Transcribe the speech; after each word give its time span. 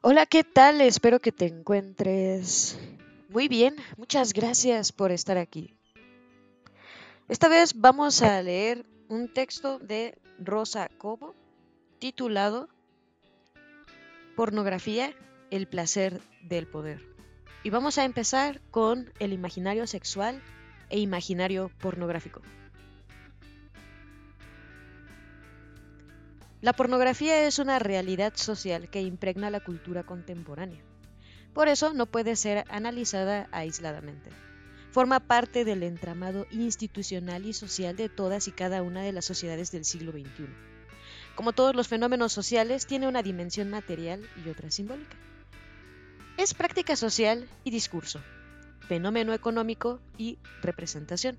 Hola, 0.00 0.26
¿qué 0.26 0.44
tal? 0.44 0.80
Espero 0.80 1.18
que 1.18 1.32
te 1.32 1.46
encuentres 1.46 2.78
muy 3.30 3.48
bien. 3.48 3.74
Muchas 3.96 4.32
gracias 4.32 4.92
por 4.92 5.10
estar 5.10 5.38
aquí. 5.38 5.74
Esta 7.28 7.48
vez 7.48 7.74
vamos 7.74 8.22
a 8.22 8.40
leer 8.40 8.86
un 9.08 9.26
texto 9.26 9.80
de 9.80 10.16
Rosa 10.38 10.88
Cobo 10.98 11.34
titulado 11.98 12.68
Pornografía, 14.36 15.12
el 15.50 15.66
placer 15.66 16.20
del 16.42 16.68
poder. 16.68 17.04
Y 17.64 17.70
vamos 17.70 17.98
a 17.98 18.04
empezar 18.04 18.60
con 18.70 19.12
el 19.18 19.32
imaginario 19.32 19.88
sexual 19.88 20.40
e 20.90 21.00
imaginario 21.00 21.72
pornográfico. 21.80 22.40
La 26.60 26.72
pornografía 26.72 27.46
es 27.46 27.60
una 27.60 27.78
realidad 27.78 28.32
social 28.34 28.88
que 28.88 29.00
impregna 29.00 29.48
la 29.48 29.60
cultura 29.60 30.02
contemporánea. 30.02 30.82
Por 31.54 31.68
eso 31.68 31.92
no 31.92 32.06
puede 32.06 32.34
ser 32.34 32.64
analizada 32.68 33.48
aisladamente. 33.52 34.30
Forma 34.90 35.20
parte 35.20 35.64
del 35.64 35.84
entramado 35.84 36.48
institucional 36.50 37.46
y 37.46 37.52
social 37.52 37.94
de 37.94 38.08
todas 38.08 38.48
y 38.48 38.52
cada 38.52 38.82
una 38.82 39.02
de 39.02 39.12
las 39.12 39.24
sociedades 39.24 39.70
del 39.70 39.84
siglo 39.84 40.10
XXI. 40.10 40.48
Como 41.36 41.52
todos 41.52 41.76
los 41.76 41.86
fenómenos 41.86 42.32
sociales, 42.32 42.86
tiene 42.86 43.06
una 43.06 43.22
dimensión 43.22 43.70
material 43.70 44.28
y 44.44 44.48
otra 44.48 44.72
simbólica. 44.72 45.16
Es 46.36 46.54
práctica 46.54 46.96
social 46.96 47.48
y 47.62 47.70
discurso, 47.70 48.20
fenómeno 48.80 49.32
económico 49.32 50.00
y 50.16 50.38
representación. 50.60 51.36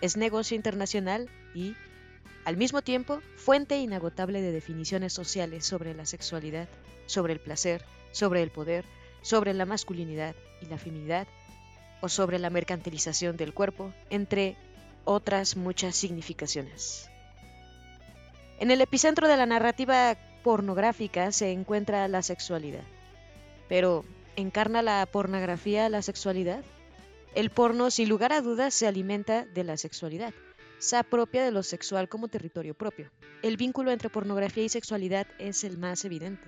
Es 0.00 0.16
negocio 0.16 0.56
internacional 0.56 1.28
y 1.54 1.74
al 2.44 2.56
mismo 2.56 2.82
tiempo, 2.82 3.20
fuente 3.36 3.78
inagotable 3.78 4.42
de 4.42 4.50
definiciones 4.50 5.12
sociales 5.12 5.64
sobre 5.64 5.94
la 5.94 6.06
sexualidad, 6.06 6.68
sobre 7.06 7.34
el 7.34 7.40
placer, 7.40 7.84
sobre 8.10 8.42
el 8.42 8.50
poder, 8.50 8.84
sobre 9.22 9.54
la 9.54 9.64
masculinidad 9.64 10.34
y 10.60 10.66
la 10.66 10.78
feminidad, 10.78 11.28
o 12.00 12.08
sobre 12.08 12.40
la 12.40 12.50
mercantilización 12.50 13.36
del 13.36 13.54
cuerpo, 13.54 13.94
entre 14.10 14.56
otras 15.04 15.56
muchas 15.56 15.94
significaciones. 15.94 17.08
En 18.58 18.72
el 18.72 18.80
epicentro 18.80 19.28
de 19.28 19.36
la 19.36 19.46
narrativa 19.46 20.16
pornográfica 20.42 21.30
se 21.30 21.52
encuentra 21.52 22.08
la 22.08 22.22
sexualidad. 22.22 22.82
Pero, 23.68 24.04
¿encarna 24.34 24.82
la 24.82 25.06
pornografía 25.06 25.88
la 25.88 26.02
sexualidad? 26.02 26.64
El 27.36 27.50
porno, 27.50 27.90
sin 27.92 28.08
lugar 28.08 28.32
a 28.32 28.40
dudas, 28.40 28.74
se 28.74 28.88
alimenta 28.88 29.46
de 29.46 29.62
la 29.62 29.76
sexualidad 29.76 30.34
se 30.82 30.96
apropia 30.96 31.44
de 31.44 31.52
lo 31.52 31.62
sexual 31.62 32.08
como 32.08 32.26
territorio 32.26 32.74
propio. 32.74 33.08
El 33.42 33.56
vínculo 33.56 33.92
entre 33.92 34.10
pornografía 34.10 34.64
y 34.64 34.68
sexualidad 34.68 35.28
es 35.38 35.62
el 35.62 35.78
más 35.78 36.04
evidente. 36.04 36.42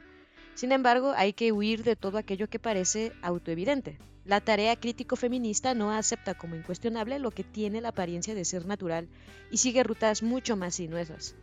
Sin 0.56 0.72
embargo, 0.72 1.12
hay 1.16 1.34
que 1.34 1.52
huir 1.52 1.84
de 1.84 1.94
todo 1.94 2.18
aquello 2.18 2.48
que 2.48 2.58
parece 2.58 3.12
autoevidente. 3.22 3.96
La 4.24 4.40
tarea 4.40 4.74
crítico 4.74 5.14
feminista 5.14 5.72
no 5.74 5.92
acepta 5.92 6.34
como 6.34 6.56
incuestionable 6.56 7.20
lo 7.20 7.30
que 7.30 7.44
tiene 7.44 7.80
la 7.80 7.90
apariencia 7.90 8.34
de 8.34 8.44
ser 8.44 8.66
natural 8.66 9.06
y 9.52 9.58
sigue 9.58 9.84
rutas 9.84 10.24
mucho 10.24 10.56
más 10.56 10.74
sinuosas. 10.74 11.36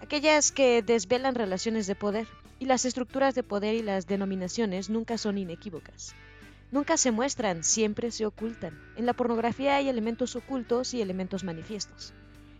Aquellas 0.00 0.50
que 0.50 0.80
desvelan 0.80 1.34
relaciones 1.34 1.86
de 1.86 1.94
poder, 1.94 2.26
y 2.58 2.64
las 2.64 2.86
estructuras 2.86 3.34
de 3.34 3.42
poder 3.42 3.74
y 3.74 3.82
las 3.82 4.06
denominaciones 4.06 4.88
nunca 4.88 5.18
son 5.18 5.36
inequívocas. 5.36 6.14
Nunca 6.74 6.96
se 6.96 7.12
muestran, 7.12 7.62
siempre 7.62 8.10
se 8.10 8.26
ocultan. 8.26 8.76
En 8.96 9.06
la 9.06 9.12
pornografía 9.12 9.76
hay 9.76 9.88
elementos 9.88 10.34
ocultos 10.34 10.92
y 10.92 11.00
elementos 11.00 11.44
manifiestos. 11.44 12.14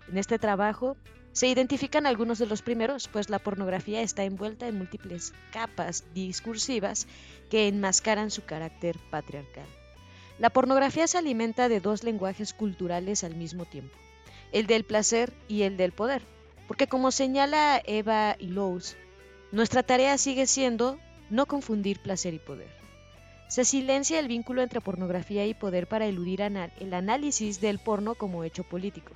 En 0.09 0.19
este 0.19 0.39
trabajo 0.39 0.97
se 1.33 1.49
identifican 1.49 2.07
algunos 2.07 2.39
de 2.39 2.47
los 2.47 2.63
primeros, 2.63 3.09
pues 3.09 3.29
la 3.29 3.41
pornografía 3.41 4.03
está 4.03 4.23
envuelta 4.23 4.69
en 4.69 4.79
múltiples 4.79 5.33
capas 5.51 6.05
discursivas 6.15 7.09
que 7.51 7.67
enmascaran 7.67 8.31
su 8.31 8.45
carácter 8.45 8.97
patriarcal. 9.11 9.67
La 10.39 10.51
pornografía 10.51 11.09
se 11.09 11.19
alimenta 11.19 11.69
de 11.69 11.81
dos 11.81 12.05
lenguajes 12.05 12.55
culturales 12.55 13.25
al 13.25 13.35
mismo 13.35 13.65
tiempo, 13.65 13.99
el 14.53 14.69
del 14.69 14.85
placer 14.85 15.33
y 15.49 15.63
el 15.63 15.77
del 15.77 15.91
poder, 15.91 16.23
porque 16.69 16.87
como 16.87 17.11
señala 17.11 17.83
Eva 17.85 18.37
Illouz, 18.39 18.95
nuestra 19.51 19.83
tarea 19.83 20.17
sigue 20.19 20.47
siendo 20.47 21.01
no 21.31 21.47
confundir 21.47 21.99
placer 21.99 22.33
y 22.33 22.39
poder. 22.39 22.84
Se 23.49 23.65
silencia 23.65 24.19
el 24.19 24.29
vínculo 24.29 24.63
entre 24.63 24.81
pornografía 24.81 25.47
y 25.47 25.55
poder 25.55 25.87
para 25.87 26.07
eludir 26.07 26.41
el 26.41 26.95
análisis 26.95 27.61
del 27.61 27.79
porno 27.79 28.15
como 28.15 28.43
hecho 28.43 28.65
político. 28.65 29.13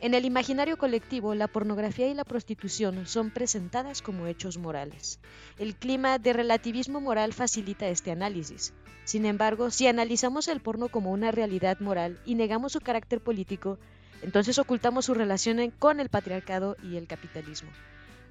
En 0.00 0.12
el 0.12 0.26
imaginario 0.26 0.76
colectivo, 0.76 1.34
la 1.34 1.48
pornografía 1.48 2.06
y 2.08 2.14
la 2.14 2.24
prostitución 2.24 3.06
son 3.06 3.30
presentadas 3.30 4.02
como 4.02 4.26
hechos 4.26 4.58
morales. 4.58 5.18
El 5.58 5.74
clima 5.74 6.18
de 6.18 6.34
relativismo 6.34 7.00
moral 7.00 7.32
facilita 7.32 7.88
este 7.88 8.10
análisis. 8.10 8.74
Sin 9.04 9.24
embargo, 9.24 9.70
si 9.70 9.86
analizamos 9.86 10.48
el 10.48 10.60
porno 10.60 10.88
como 10.88 11.12
una 11.12 11.30
realidad 11.30 11.80
moral 11.80 12.20
y 12.26 12.34
negamos 12.34 12.72
su 12.72 12.80
carácter 12.80 13.20
político, 13.20 13.78
entonces 14.22 14.58
ocultamos 14.58 15.06
su 15.06 15.14
relación 15.14 15.70
con 15.70 15.98
el 15.98 16.10
patriarcado 16.10 16.76
y 16.82 16.96
el 16.96 17.06
capitalismo. 17.06 17.70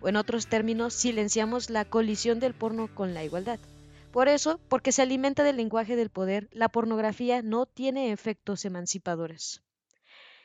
O 0.02 0.08
en 0.08 0.18
otros 0.18 0.48
términos, 0.48 0.94
silenciamos 0.94 1.70
la 1.70 1.86
colisión 1.86 2.40
del 2.40 2.54
porno 2.54 2.94
con 2.94 3.14
la 3.14 3.24
igualdad. 3.24 3.60
Por 4.16 4.30
eso, 4.30 4.62
porque 4.70 4.94
se 4.94 5.02
alimenta 5.02 5.44
del 5.44 5.58
lenguaje 5.58 5.98
del 5.98 6.10
poder, 6.10 6.48
la 6.54 6.70
pornografía 6.70 7.42
no 7.42 7.66
tiene 7.66 8.14
efectos 8.14 8.64
emancipadores. 8.64 9.62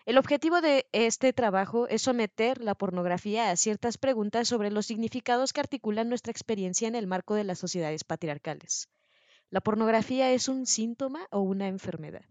El 0.07 0.19
objetivo 0.19 0.61
de 0.61 0.89
este 0.91 1.33
trabajo 1.33 1.87
es 1.87 2.03
someter 2.03 2.61
la 2.61 2.75
pornografía 2.75 3.49
a 3.49 3.55
ciertas 3.55 3.97
preguntas 3.97 4.49
sobre 4.49 4.73
los 4.73 4.87
significados 4.87 5.53
que 5.53 5.61
articulan 5.61 6.09
nuestra 6.09 6.33
experiencia 6.33 6.89
en 6.89 6.97
el 6.97 7.07
marco 7.07 7.37
de 7.37 7.45
las 7.45 7.61
sociedades 7.61 8.03
patriarcales. 8.03 8.89
¿La 9.51 9.61
pornografía 9.61 10.33
es 10.33 10.49
un 10.49 10.67
síntoma 10.67 11.29
o 11.31 11.39
una 11.39 11.69
enfermedad? 11.69 12.25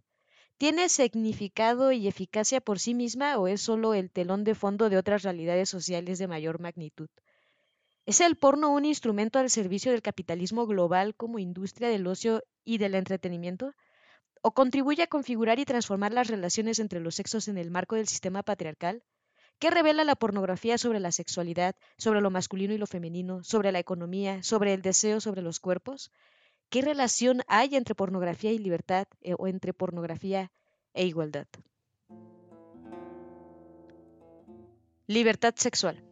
¿Tiene 0.57 0.89
significado 0.89 1.93
y 1.93 2.09
eficacia 2.09 2.59
por 2.59 2.79
sí 2.79 2.93
misma 2.93 3.37
o 3.37 3.47
es 3.47 3.61
solo 3.61 3.93
el 3.93 4.11
telón 4.11 4.43
de 4.43 4.55
fondo 4.55 4.89
de 4.89 4.97
otras 4.97 5.23
realidades 5.23 5.69
sociales 5.69 6.19
de 6.19 6.27
mayor 6.27 6.59
magnitud? 6.59 7.07
¿Es 8.09 8.21
el 8.21 8.37
porno 8.37 8.71
un 8.71 8.85
instrumento 8.85 9.37
al 9.37 9.51
servicio 9.51 9.91
del 9.91 10.01
capitalismo 10.01 10.65
global 10.65 11.13
como 11.13 11.37
industria 11.37 11.89
del 11.89 12.07
ocio 12.07 12.43
y 12.65 12.79
del 12.79 12.95
entretenimiento? 12.95 13.75
¿O 14.41 14.51
contribuye 14.55 15.03
a 15.03 15.07
configurar 15.07 15.59
y 15.59 15.65
transformar 15.65 16.11
las 16.11 16.27
relaciones 16.27 16.79
entre 16.79 17.01
los 17.01 17.13
sexos 17.13 17.47
en 17.47 17.59
el 17.59 17.69
marco 17.69 17.95
del 17.95 18.07
sistema 18.07 18.41
patriarcal? 18.41 19.03
¿Qué 19.59 19.69
revela 19.69 20.03
la 20.05 20.15
pornografía 20.15 20.79
sobre 20.79 20.99
la 20.99 21.11
sexualidad, 21.11 21.75
sobre 21.99 22.19
lo 22.19 22.31
masculino 22.31 22.73
y 22.73 22.79
lo 22.79 22.87
femenino, 22.87 23.43
sobre 23.43 23.71
la 23.71 23.77
economía, 23.77 24.41
sobre 24.41 24.73
el 24.73 24.81
deseo, 24.81 25.21
sobre 25.21 25.43
los 25.43 25.59
cuerpos? 25.59 26.11
¿Qué 26.69 26.81
relación 26.81 27.43
hay 27.47 27.75
entre 27.75 27.93
pornografía 27.93 28.51
y 28.51 28.57
libertad 28.57 29.05
eh, 29.21 29.35
o 29.37 29.45
entre 29.45 29.71
pornografía 29.71 30.51
e 30.95 31.05
igualdad? 31.05 31.45
Libertad 35.05 35.53
sexual. 35.57 36.08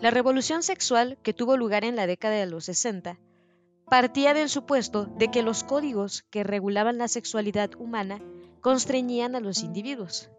La 0.00 0.10
revolución 0.10 0.62
sexual 0.62 1.18
que 1.24 1.34
tuvo 1.34 1.56
lugar 1.56 1.84
en 1.84 1.96
la 1.96 2.06
década 2.06 2.36
de 2.36 2.46
los 2.46 2.66
60 2.66 3.18
partía 3.90 4.32
del 4.32 4.48
supuesto 4.48 5.06
de 5.06 5.28
que 5.28 5.42
los 5.42 5.64
códigos 5.64 6.22
que 6.30 6.44
regulaban 6.44 6.98
la 6.98 7.08
sexualidad 7.08 7.70
humana 7.76 8.22
constreñían 8.60 9.34
a 9.34 9.40
los 9.40 9.64
individuos. 9.64 10.30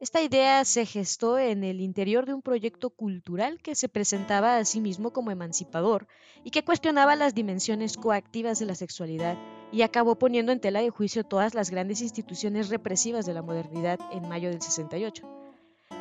Esta 0.00 0.22
idea 0.22 0.64
se 0.64 0.86
gestó 0.86 1.38
en 1.38 1.62
el 1.62 1.80
interior 1.80 2.26
de 2.26 2.34
un 2.34 2.42
proyecto 2.42 2.90
cultural 2.90 3.60
que 3.62 3.76
se 3.76 3.88
presentaba 3.88 4.56
a 4.56 4.64
sí 4.64 4.80
mismo 4.80 5.12
como 5.12 5.30
emancipador 5.30 6.08
y 6.42 6.50
que 6.50 6.64
cuestionaba 6.64 7.14
las 7.14 7.32
dimensiones 7.32 7.96
coactivas 7.96 8.58
de 8.58 8.66
la 8.66 8.74
sexualidad 8.74 9.38
y 9.70 9.82
acabó 9.82 10.18
poniendo 10.18 10.50
en 10.50 10.60
tela 10.60 10.80
de 10.80 10.90
juicio 10.90 11.22
todas 11.22 11.54
las 11.54 11.70
grandes 11.70 12.02
instituciones 12.02 12.70
represivas 12.70 13.24
de 13.24 13.34
la 13.34 13.42
modernidad 13.42 14.00
en 14.10 14.28
mayo 14.28 14.50
del 14.50 14.60
68. 14.60 15.35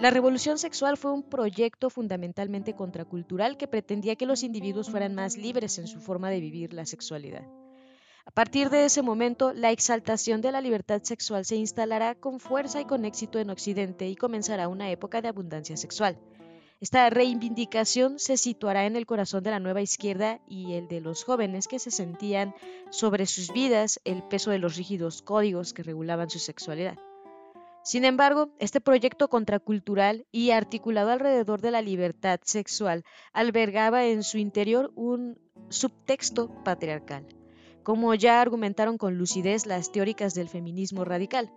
La 0.02 0.10
revolución 0.10 0.58
sexual 0.58 0.98
fue 0.98 1.14
un 1.14 1.24
proyecto 1.24 1.90
fundamentalmente 1.90 2.76
contracultural 2.76 3.56
que 3.56 3.68
pretendía 3.68 4.16
que 4.16 4.26
los 4.26 4.44
individuos 4.44 4.90
fueran 4.90 5.16
más 5.16 5.38
libres 5.38 5.78
en 5.78 5.88
su 5.88 6.02
forma 6.02 6.30
de 6.30 6.42
vivir 6.42 6.74
la 6.74 6.86
sexualidad. 6.86 7.44
A 8.26 8.32
partir 8.32 8.70
de 8.70 8.86
ese 8.86 9.04
momento, 9.04 9.54
la 9.54 9.72
exaltación 9.72 10.42
de 10.42 10.52
la 10.52 10.60
libertad 10.60 11.02
sexual 11.04 11.46
se 11.46 11.56
instalará 11.56 12.16
con 12.16 12.40
fuerza 12.40 12.82
y 12.82 12.86
con 12.86 13.06
éxito 13.06 13.40
en 13.40 13.52
Occidente 13.52 14.10
y 14.10 14.16
comenzará 14.16 14.68
una 14.68 14.90
época 14.90 15.22
de 15.22 15.28
abundancia 15.28 15.78
sexual. 15.78 16.18
Esta 16.82 17.10
reivindicación 17.10 18.20
se 18.20 18.36
situará 18.36 18.86
en 18.86 18.96
el 18.96 19.06
corazón 19.06 19.44
de 19.44 19.52
la 19.52 19.60
nueva 19.60 19.82
izquierda 19.82 20.42
y 20.48 20.74
el 20.74 20.88
de 20.88 21.00
los 21.00 21.24
jóvenes 21.24 21.68
que 21.68 21.80
se 21.80 21.92
sentían 21.92 22.54
sobre 22.90 23.28
sus 23.28 23.54
vidas 23.54 24.02
el 24.04 24.24
peso 24.24 24.52
de 24.52 24.60
los 24.60 24.76
rígidos 24.76 25.22
códigos 25.22 25.74
que 25.74 25.84
regulaban 25.84 26.30
su 26.30 26.40
sexualidad. 26.40 26.98
Sin 27.86 28.04
embargo, 28.04 28.50
este 28.58 28.82
proyecto 28.82 29.28
contracultural 29.28 30.26
y 30.32 30.50
articulado 30.50 31.12
alrededor 31.12 31.62
de 31.62 31.70
la 31.70 31.84
libertad 31.84 32.40
sexual 32.44 33.04
albergaba 33.32 34.06
en 34.06 34.24
su 34.24 34.40
interior 34.40 34.92
un 34.96 35.38
subtexto 35.70 36.50
patriarcal, 36.64 37.28
como 37.84 38.16
ya 38.16 38.42
argumentaron 38.42 38.98
con 38.98 39.20
lucidez 39.20 39.68
las 39.68 39.92
teóricas 39.92 40.34
del 40.34 40.50
feminismo 40.50 41.06
radical, 41.06 41.54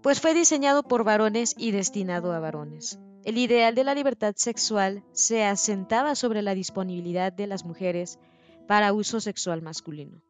pues 0.00 0.20
fue 0.20 0.32
diseñado 0.32 0.84
por 0.84 1.02
varones 1.02 1.56
y 1.58 1.72
destinado 1.72 2.32
a 2.32 2.38
varones. 2.38 3.00
el 3.24 3.36
ideal 3.36 3.74
de 3.74 3.82
la 3.82 3.96
libertad 3.96 4.34
sexual 4.36 5.02
se 5.10 5.44
asentaba 5.44 6.14
sobre 6.14 6.40
la 6.40 6.54
disponibilidad 6.54 7.32
de 7.32 7.48
las 7.48 7.64
mujeres 7.64 8.20
para 8.68 8.92
uso 8.92 9.18
sexual 9.18 9.60
masculino. 9.60 10.22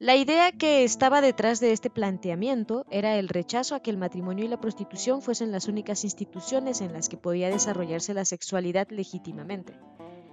La 0.00 0.16
idea 0.16 0.50
que 0.50 0.82
estaba 0.82 1.20
detrás 1.20 1.60
de 1.60 1.70
este 1.70 1.88
planteamiento 1.88 2.84
era 2.90 3.16
el 3.16 3.28
rechazo 3.28 3.76
a 3.76 3.80
que 3.80 3.92
el 3.92 3.96
matrimonio 3.96 4.44
y 4.44 4.48
la 4.48 4.60
prostitución 4.60 5.22
fuesen 5.22 5.52
las 5.52 5.68
únicas 5.68 6.02
instituciones 6.02 6.80
en 6.80 6.92
las 6.92 7.08
que 7.08 7.16
podía 7.16 7.48
desarrollarse 7.48 8.12
la 8.12 8.24
sexualidad 8.24 8.88
legítimamente. 8.90 9.78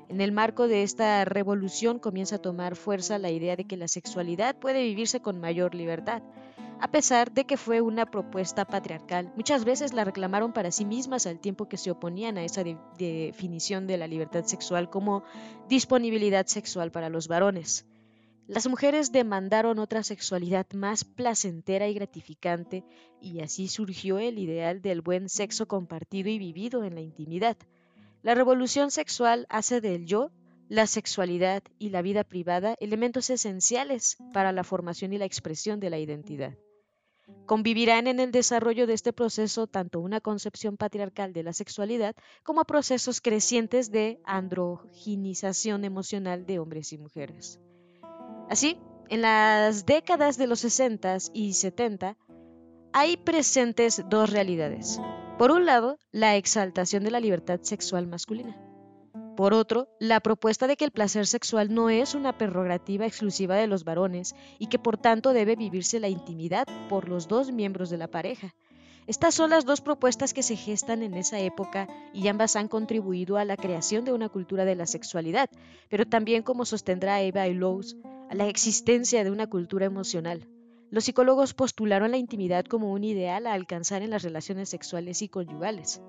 En 0.10 0.20
el 0.20 0.32
marco 0.32 0.68
de 0.68 0.82
esta 0.82 1.26
revolución 1.26 2.00
comienza 2.00 2.38
a 2.38 2.42
tomar 2.42 2.76
fuerza 2.76 3.20
la 3.20 3.30
idea 3.30 3.56
de 3.56 3.66
que 3.66 3.78
la 3.78 3.88
sexualidad 3.88 4.56
puede 4.56 4.82
vivirse 4.82 5.22
con 5.22 5.40
mayor 5.40 5.76
libertad, 5.76 6.24
a 6.80 6.90
pesar 6.90 7.32
de 7.32 7.46
que 7.46 7.56
fue 7.56 7.82
una 7.82 8.08
propuesta 8.08 8.66
patriarcal. 8.66 9.32
Muchas 9.36 9.64
veces 9.64 9.94
la 9.94 10.04
reclamaron 10.04 10.54
para 10.54 10.72
sí 10.72 10.86
mismas 10.86 11.28
al 11.28 11.40
tiempo 11.40 11.70
que 11.70 11.78
se 11.78 11.92
oponían 11.92 12.40
a 12.40 12.44
esa 12.44 12.64
definición 12.98 13.86
de 13.86 13.98
la 13.98 14.08
libertad 14.08 14.44
sexual 14.44 14.90
como 14.90 15.24
disponibilidad 15.70 16.48
sexual 16.48 16.92
para 16.92 17.10
los 17.10 17.28
varones. 17.28 17.86
Las 18.52 18.68
mujeres 18.68 19.14
demandaron 19.14 19.80
otra 19.80 20.04
sexualidad 20.04 20.68
más 20.74 21.06
placentera 21.06 21.88
y 21.88 21.94
gratificante 21.94 22.84
y 23.22 23.40
así 23.40 23.70
surgió 23.70 24.20
el 24.20 24.38
ideal 24.38 24.82
del 24.82 25.00
buen 25.00 25.30
sexo 25.30 25.70
compartido 25.70 26.30
y 26.30 26.38
vivido 26.38 26.84
en 26.84 26.96
la 26.96 27.00
intimidad. 27.00 27.56
La 28.24 28.36
revolución 28.36 28.92
sexual 28.92 29.46
hace 29.48 29.80
del 29.80 30.06
yo 30.06 30.32
la 30.68 30.86
sexualidad 30.86 31.64
y 31.80 31.92
la 31.92 32.02
vida 32.02 32.26
privada 32.26 32.76
elementos 32.82 33.30
esenciales 33.30 34.18
para 34.34 34.52
la 34.52 34.66
formación 34.66 35.14
y 35.14 35.18
la 35.18 35.24
expresión 35.24 35.80
de 35.80 35.90
la 35.90 36.00
identidad. 36.00 36.58
Convivirán 37.46 38.08
en 38.08 38.20
el 38.20 38.34
desarrollo 38.34 38.86
de 38.86 38.96
este 38.96 39.14
proceso 39.14 39.66
tanto 39.66 40.02
una 40.02 40.20
concepción 40.20 40.76
patriarcal 40.76 41.32
de 41.32 41.44
la 41.44 41.54
sexualidad 41.54 42.18
como 42.44 42.66
procesos 42.66 43.22
crecientes 43.22 43.92
de 43.92 44.20
androginización 44.26 45.86
emocional 45.86 46.46
de 46.46 46.60
hombres 46.60 46.92
y 46.92 46.98
mujeres. 46.98 47.62
Así, 48.52 48.78
en 49.10 49.22
las 49.22 49.86
décadas 49.86 50.38
de 50.38 50.46
los 50.46 50.60
60 50.60 51.18
y 51.34 51.54
70 51.54 52.18
hay 52.92 53.16
presentes 53.16 54.04
dos 54.10 54.30
realidades. 54.30 55.00
Por 55.38 55.52
un 55.52 55.66
lado, 55.66 55.98
la 56.12 56.36
exaltación 56.36 57.04
de 57.04 57.12
la 57.12 57.22
libertad 57.22 57.62
sexual 57.64 58.08
masculina 58.08 58.56
por 59.42 59.56
otro, 59.56 59.88
la 60.00 60.20
propuesta 60.20 60.68
de 60.68 60.76
que 60.76 60.86
el 60.86 60.92
placer 60.92 61.26
sexual 61.26 61.74
no 61.74 61.90
es 61.90 62.14
una 62.14 62.38
prerrogativa 62.38 63.08
exclusiva 63.08 63.56
de 63.56 63.66
los 63.66 63.84
varones 63.84 64.36
y 64.60 64.68
que 64.68 64.78
por 64.78 64.98
tanto 64.98 65.34
debe 65.34 65.56
vivirse 65.56 66.00
la 66.00 66.10
intimidad 66.10 66.68
por 66.90 67.10
los 67.10 67.28
dos 67.28 67.52
miembros 67.52 67.90
de 67.90 67.98
la 67.98 68.08
pareja. 68.08 68.54
Estas 69.08 69.34
son 69.34 69.50
las 69.50 69.66
dos 69.66 69.82
propuestas 69.82 70.36
que 70.36 70.44
se 70.44 70.56
gestan 70.56 71.02
en 71.02 71.16
esa 71.16 71.40
época 71.40 71.88
y 72.14 72.28
ambas 72.28 72.56
han 72.56 72.68
contribuido 72.68 73.38
a 73.38 73.46
la 73.46 73.58
creación 73.58 74.06
de 74.06 74.14
una 74.14 74.30
cultura 74.30 74.64
de 74.64 74.76
la 74.76 74.86
sexualidad, 74.86 75.50
pero 75.90 76.06
también, 76.06 76.44
como 76.44 76.66
sostendrá 76.66 77.22
Eva 77.22 77.48
Illouz, 77.48 77.96
la 78.34 78.48
existencia 78.48 79.26
de 79.26 79.32
una 79.32 79.48
cultura 79.48 79.86
emocional. 79.86 80.48
Los 80.90 81.04
psicólogos 81.04 81.54
postularon 81.54 82.12
la 82.12 82.18
intimidad 82.18 82.64
como 82.64 82.94
un 82.94 83.04
ideal 83.04 83.46
a 83.46 83.54
alcanzar 83.54 84.04
en 84.04 84.10
las 84.10 84.24
relaciones 84.24 84.70
sexuales 84.70 85.22
y 85.22 85.28
conyugales. 85.28 86.02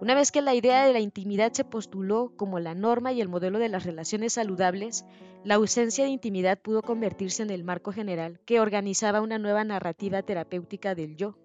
Una 0.00 0.14
vez 0.14 0.30
que 0.30 0.40
la 0.40 0.54
idea 0.54 0.86
de 0.86 0.92
la 0.92 1.00
intimidad 1.00 1.52
se 1.52 1.64
postuló 1.64 2.32
como 2.36 2.60
la 2.60 2.76
norma 2.76 3.12
y 3.12 3.20
el 3.20 3.28
modelo 3.28 3.58
de 3.58 3.68
las 3.68 3.84
relaciones 3.84 4.34
saludables, 4.34 5.04
la 5.42 5.56
ausencia 5.56 6.04
de 6.04 6.10
intimidad 6.10 6.60
pudo 6.60 6.80
convertirse 6.80 7.42
en 7.42 7.50
el 7.50 7.64
marco 7.64 7.90
general 7.90 8.38
que 8.44 8.60
organizaba 8.60 9.20
una 9.20 9.38
nueva 9.38 9.64
narrativa 9.64 10.22
terapéutica 10.22 10.94
del 10.94 11.16
yo. 11.16 11.36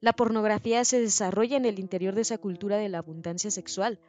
La 0.00 0.14
pornografía 0.14 0.82
se 0.86 0.98
desarrolla 0.98 1.58
en 1.58 1.66
el 1.66 1.78
interior 1.78 2.14
de 2.14 2.22
esa 2.22 2.38
cultura 2.38 2.78
de 2.78 2.88
la 2.88 2.98
abundancia 2.98 3.50
sexual, 3.50 4.00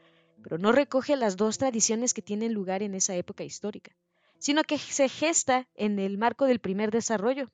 pero 0.42 0.58
no 0.58 0.72
recoge 0.72 1.18
las 1.18 1.36
dos 1.36 1.58
tradiciones 1.58 2.14
que 2.14 2.22
tienen 2.22 2.54
lugar 2.54 2.82
en 2.82 2.96
esa 2.96 3.16
época 3.16 3.44
histórica, 3.44 3.92
sino 4.40 4.64
que 4.64 4.78
se 4.78 5.10
gesta 5.10 5.68
en 5.76 6.00
el 6.00 6.18
marco 6.18 6.46
del 6.46 6.60
primer 6.60 6.92
desarrollo, 6.92 7.50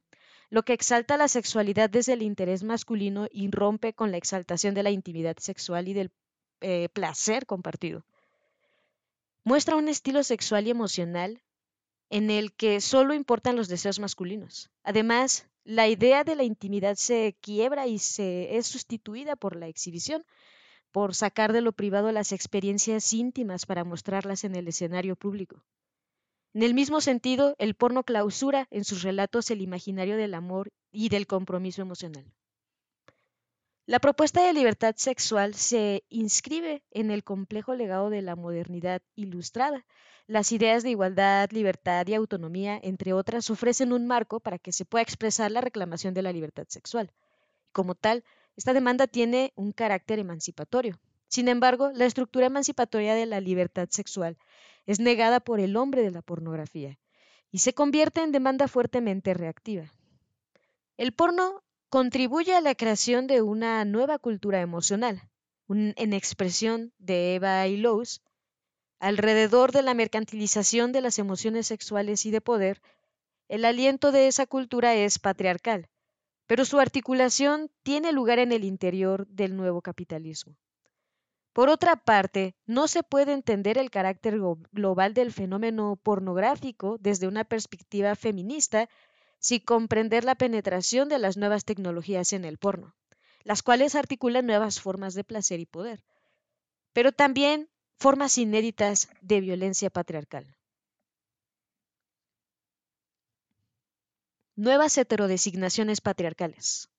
lo 0.50 0.63
que 0.63 0.74
exalta 0.74 1.18
la 1.18 1.27
sexualidad 1.27 1.89
desde 1.89 2.13
el 2.13 2.21
interés 2.21 2.63
masculino 2.63 3.27
y 3.31 3.50
rompe 3.50 3.94
con 3.94 4.12
la 4.12 4.18
exaltación 4.18 4.74
de 4.74 4.83
la 4.83 4.91
intimidad 4.91 5.38
sexual 5.39 5.88
y 5.88 5.94
del 5.94 6.12
eh, 6.62 6.89
placer 6.89 7.45
compartido. 7.45 8.06
Muestra 9.44 9.75
un 9.75 9.89
estilo 9.89 10.24
sexual 10.24 10.68
y 10.68 10.69
emocional 10.69 11.41
en 12.09 12.30
el 12.30 12.53
que 12.53 12.80
solo 12.80 13.13
importan 13.13 13.56
los 13.56 13.68
deseos 13.68 14.00
masculinos. 14.00 14.69
Además, 14.83 15.47
la 15.63 15.88
idea 15.88 16.24
de 16.24 16.35
la 16.35 16.44
intimidad 16.44 16.95
se 16.95 17.35
quiebra 17.41 17.88
y 17.88 17.97
se 17.97 18.57
es 18.57 18.68
sustituida 18.68 19.35
por 19.35 19.56
la 19.56 19.68
exhibición, 19.68 20.24
por 20.91 21.15
sacar 21.15 21.53
de 21.53 21.62
lo 21.62 21.71
privado 21.71 22.12
las 22.12 22.31
experiencias 22.31 23.12
íntimas 23.13 23.65
para 23.65 23.83
mostrarlas 23.83 24.44
en 24.44 24.56
el 24.56 24.68
escenario 24.68 25.15
público. 25.15 25.63
En 26.54 26.62
el 26.62 26.76
mismo 26.76 27.02
sentido, 27.02 27.56
el 27.58 27.74
porno 27.74 28.04
clausura 28.04 28.68
en 28.70 28.84
sus 28.84 29.02
relatos 29.02 29.50
el 29.50 29.62
imaginario 29.62 30.18
del 30.18 30.36
amor 30.36 30.72
y 30.92 31.10
del 31.10 31.26
compromiso 31.26 31.82
emocional. 31.82 32.26
La 33.86 34.00
propuesta 34.00 34.46
de 34.46 34.54
libertad 34.54 34.94
sexual 34.96 35.56
se 35.56 36.06
inscribe 36.10 36.84
en 36.92 37.12
el 37.12 37.24
complejo 37.24 37.74
legado 37.74 38.10
de 38.10 38.22
la 38.22 38.36
modernidad 38.36 39.02
ilustrada. 39.16 39.86
Las 40.28 40.52
ideas 40.52 40.84
de 40.84 40.92
igualdad, 40.92 41.50
libertad 41.52 42.08
y 42.08 42.14
autonomía, 42.14 42.80
entre 42.82 43.14
otras, 43.14 43.50
ofrecen 43.50 43.92
un 43.92 44.08
marco 44.08 44.40
para 44.40 44.60
que 44.60 44.72
se 44.72 44.86
pueda 44.86 45.02
expresar 45.02 45.52
la 45.52 45.60
reclamación 45.60 46.14
de 46.14 46.22
la 46.22 46.32
libertad 46.32 46.66
sexual. 46.70 47.12
Como 47.74 47.96
tal, 47.96 48.24
esta 48.56 48.74
demanda 48.74 49.08
tiene 49.08 49.52
un 49.56 49.72
carácter 49.72 50.20
emancipatorio. 50.20 51.00
Sin 51.33 51.47
embargo, 51.47 51.89
la 51.95 52.06
estructura 52.06 52.45
emancipatoria 52.45 53.15
de 53.15 53.25
la 53.25 53.41
libertad 53.41 53.88
sexual 53.89 54.38
es 54.85 55.00
negada 55.00 55.39
por 55.39 55.59
el 55.59 55.77
hombre 55.77 56.03
de 56.03 56.12
la 56.12 56.21
pornografía 56.21 57.00
y 57.50 57.57
se 57.57 57.74
convierte 57.74 58.21
en 58.21 58.31
demanda 58.31 58.68
fuertemente 58.68 59.33
reactiva. 59.33 59.91
El 60.95 61.12
porno 61.12 61.63
contribuye 61.89 62.53
a 62.53 62.62
la 62.62 62.75
creación 62.75 63.25
de 63.25 63.41
una 63.41 63.83
nueva 63.83 64.19
cultura 64.19 64.62
emocional, 64.62 65.24
en 65.69 66.13
expresión 66.13 66.94
de 67.00 67.33
Eva 67.33 67.65
y 67.65 67.77
Lowe's, 67.77 68.21
alrededor 69.00 69.71
de 69.71 69.81
la 69.81 69.95
mercantilización 69.95 70.91
de 70.91 71.01
las 71.01 71.18
emociones 71.18 71.65
sexuales 71.65 72.27
y 72.27 72.30
de 72.30 72.41
poder, 72.41 72.80
el 73.47 73.65
aliento 73.65 74.12
de 74.12 74.27
esa 74.27 74.45
cultura 74.45 74.94
es 74.94 75.18
patriarcal, 75.18 75.89
pero 76.45 76.63
su 76.63 76.80
articulación 76.80 77.71
tiene 77.81 78.12
lugar 78.12 78.38
en 78.38 78.51
el 78.51 78.63
interior 78.63 79.25
del 79.25 79.57
nuevo 79.57 79.81
capitalismo. 79.81 80.56
Por 81.54 81.70
otra 81.70 81.96
parte, 81.96 82.56
no 82.66 82.88
se 82.88 83.04
puede 83.04 83.31
entender 83.31 83.78
el 83.78 83.92
carácter 83.92 84.40
global 84.72 85.14
del 85.14 85.31
fenómeno 85.31 86.00
pornográfico 86.02 86.98
desde 87.00 87.28
una 87.28 87.44
perspectiva 87.44 88.16
feminista 88.16 88.90
sin 89.38 89.60
comprender 89.60 90.24
la 90.24 90.33
penetración 90.36 91.10
de 91.10 91.19
las 91.19 91.38
nuevas 91.38 91.64
tecnologías 91.64 92.33
en 92.33 92.44
el 92.44 92.57
porno, 92.57 92.95
las 93.44 93.62
cuales 93.62 93.94
articulan 93.94 94.48
nuevas 94.48 94.81
formas 94.81 95.14
de 95.14 95.24
placer 95.24 95.60
y 95.60 95.68
poder, 95.68 96.04
pero 96.92 97.12
también 97.12 97.69
formas 97.98 98.38
inéditas 98.40 99.10
de 99.22 99.42
violencia 99.42 99.92
patriarcal. 99.92 100.57
Nuevas 104.56 104.98
heterodesignaciones 104.98 106.02
patriarcales. 106.02 106.90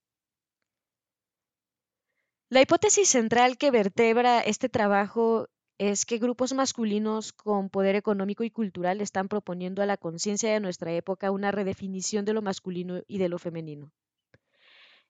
La 2.55 2.63
hipótesis 2.63 3.09
central 3.09 3.59
que 3.59 3.73
vertebra 3.73 4.39
este 4.39 4.69
trabajo 4.69 5.49
es 5.77 6.07
que 6.07 6.19
grupos 6.19 6.53
masculinos 6.53 7.33
con 7.33 7.69
poder 7.69 7.97
económico 7.97 8.45
y 8.45 8.51
cultural 8.53 9.01
están 9.01 9.27
proponiendo 9.27 9.83
a 9.83 9.87
la 9.87 9.97
conciencia 9.97 10.53
de 10.53 10.61
nuestra 10.61 10.93
época 10.93 11.33
una 11.33 11.51
redefinición 11.51 12.25
de 12.25 12.33
lo 12.33 12.43
masculino 12.43 13.03
y 13.09 13.19
de 13.19 13.29
lo 13.29 13.41
femenino. 13.41 13.91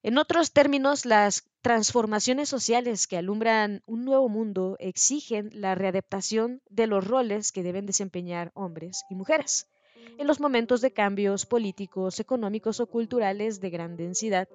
En 0.03 0.17
otros 0.17 0.55
términos, 0.55 1.05
las 1.05 1.45
transformaciones 1.61 2.49
sociales 2.49 3.07
que 3.07 3.19
alumbran 3.19 3.83
un 3.87 4.07
nuevo 4.07 4.31
mundo 4.31 4.79
exigen 4.81 5.51
la 5.53 5.75
readaptación 5.75 6.63
de 6.71 6.87
los 6.87 7.07
roles 7.07 7.53
que 7.53 7.63
deben 7.63 7.85
desempeñar 7.85 8.53
hombres 8.55 9.05
y 9.11 9.17
mujeres. 9.17 9.69
En 10.17 10.27
los 10.27 10.41
momentos 10.41 10.81
de 10.81 10.95
cambios 10.95 11.45
políticos, 11.45 12.21
económicos 12.21 12.81
o 12.81 12.87
culturales 12.87 13.61
de 13.61 13.69
gran 13.69 13.99
densidad, 13.99 14.49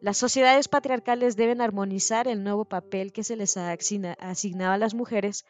las 0.00 0.16
sociedades 0.16 0.68
patriarcales 0.68 1.36
deben 1.36 1.60
armonizar 1.60 2.28
el 2.28 2.44
nuevo 2.44 2.64
papel 2.64 3.12
que 3.12 3.24
se 3.24 3.36
les 3.36 3.56
ha 3.56 3.72
asignado 3.72 4.72
a 4.72 4.78
las 4.78 4.94
mujeres 4.94 5.44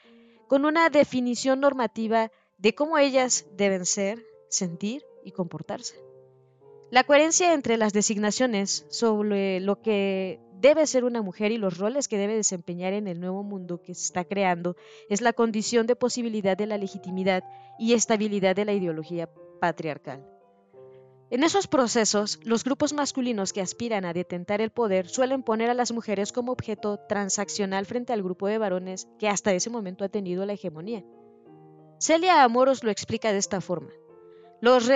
con 0.47 0.65
una 0.65 0.89
definición 0.89 1.61
normativa 1.61 2.31
de 2.57 2.75
cómo 2.75 2.99
ellas 2.99 3.47
deben 3.57 3.85
ser, 3.85 4.25
sentir 4.49 5.05
y 5.23 5.33
comportarse. 5.33 6.01
La 6.91 7.05
coherencia 7.05 7.53
entre 7.53 7.77
las 7.77 7.93
designaciones 7.93 8.87
sobre 8.89 9.61
lo 9.61 9.83
que 9.83 10.41
debe 10.55 10.87
ser 10.87 11.05
una 11.05 11.21
mujer 11.21 11.53
y 11.53 11.59
los 11.59 11.77
roles 11.77 12.09
que 12.09 12.17
debe 12.17 12.35
desempeñar 12.35 12.95
en 12.95 13.07
el 13.07 13.21
nuevo 13.21 13.43
mundo 13.43 13.83
que 13.83 13.95
se 13.95 14.07
está 14.07 14.25
creando 14.25 14.77
es 15.11 15.21
la 15.21 15.35
condición 15.35 15.87
de 15.87 15.97
posibilidad 15.97 16.57
de 16.57 16.67
la 16.67 16.79
legitimidad 16.79 17.45
y 17.79 17.93
estabilidad 17.93 18.57
de 18.57 18.65
la 18.65 18.73
ideología 18.73 19.29
patriarcal. 19.61 20.38
En 21.31 21.45
esos 21.45 21.67
procesos, 21.67 22.41
los 22.45 22.65
grupos 22.65 22.95
masculinos 22.95 23.53
que 23.53 23.61
aspiran 23.61 24.07
a 24.07 24.15
detentar 24.15 24.63
el 24.63 24.71
poder 24.71 25.09
suelen 25.09 25.43
poner 25.43 25.69
a 25.69 25.75
las 25.75 25.93
mujeres 25.93 26.33
como 26.33 26.53
objeto 26.53 26.99
transaccional 27.07 27.85
frente 27.85 28.15
al 28.15 28.23
grupo 28.23 28.47
de 28.47 28.57
varones 28.57 29.07
que 29.19 29.29
hasta 29.29 29.53
ese 29.53 29.69
momento 29.69 30.05
ha 30.05 30.09
tenido 30.09 30.47
la 30.47 30.55
hegemonía. 30.55 31.05
Celia 31.99 32.43
Amoros 32.43 32.83
lo 32.83 32.91
explica 32.91 33.31
de 33.33 33.39
esta 33.39 33.61
forma. 33.61 33.91
Los 34.63 34.89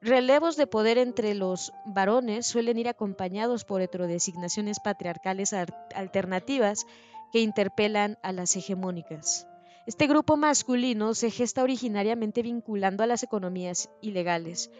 relevos 0.00 0.56
de 0.56 0.66
poder 0.66 0.98
entre 0.98 1.34
los 1.34 1.72
varones 1.86 2.44
suelen 2.44 2.78
ir 2.78 2.88
acompañados 2.88 3.64
por 3.64 3.82
heterodesignaciones 3.82 4.80
patriarcales 4.80 5.54
alternativas 5.94 6.86
que 7.32 7.40
interpelan 7.40 8.18
a 8.24 8.32
las 8.32 8.56
hegemónicas. 8.56 9.46
Este 9.86 10.08
grupo 10.08 10.36
masculino 10.36 11.14
se 11.14 11.30
gesta 11.30 11.62
originariamente 11.62 12.42
vinculando 12.42 13.04
a 13.04 13.06
las 13.06 13.22
economías 13.22 13.90
ilegales, 14.00 14.70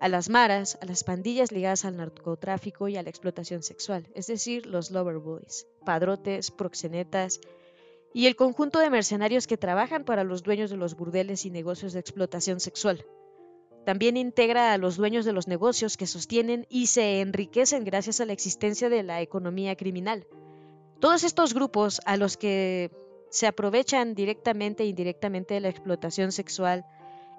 a 0.00 0.08
las 0.08 0.30
maras, 0.30 0.78
a 0.80 0.86
las 0.86 1.04
pandillas 1.04 1.52
ligadas 1.52 1.84
al 1.84 1.98
narcotráfico 1.98 2.88
y 2.88 2.96
a 2.96 3.02
la 3.02 3.10
explotación 3.10 3.62
sexual, 3.62 4.08
es 4.14 4.26
decir, 4.26 4.64
los 4.66 4.90
lover 4.90 5.18
boys, 5.18 5.66
padrotes, 5.84 6.50
proxenetas 6.50 7.40
y 8.14 8.26
el 8.26 8.34
conjunto 8.34 8.78
de 8.78 8.88
mercenarios 8.88 9.46
que 9.46 9.58
trabajan 9.58 10.04
para 10.04 10.24
los 10.24 10.42
dueños 10.42 10.70
de 10.70 10.78
los 10.78 10.96
burdeles 10.96 11.44
y 11.44 11.50
negocios 11.50 11.92
de 11.92 12.00
explotación 12.00 12.60
sexual. 12.60 13.04
También 13.84 14.16
integra 14.16 14.72
a 14.72 14.78
los 14.78 14.96
dueños 14.96 15.26
de 15.26 15.32
los 15.32 15.48
negocios 15.48 15.98
que 15.98 16.06
sostienen 16.06 16.66
y 16.70 16.86
se 16.86 17.20
enriquecen 17.20 17.84
gracias 17.84 18.20
a 18.20 18.24
la 18.24 18.32
existencia 18.32 18.88
de 18.88 19.02
la 19.02 19.20
economía 19.20 19.76
criminal. 19.76 20.26
Todos 20.98 21.24
estos 21.24 21.52
grupos 21.52 22.00
a 22.06 22.16
los 22.16 22.36
que 22.38 22.90
se 23.30 23.46
aprovechan 23.46 24.14
directamente 24.14 24.82
e 24.82 24.86
indirectamente 24.86 25.54
de 25.54 25.60
la 25.60 25.68
explotación 25.68 26.32
sexual 26.32 26.84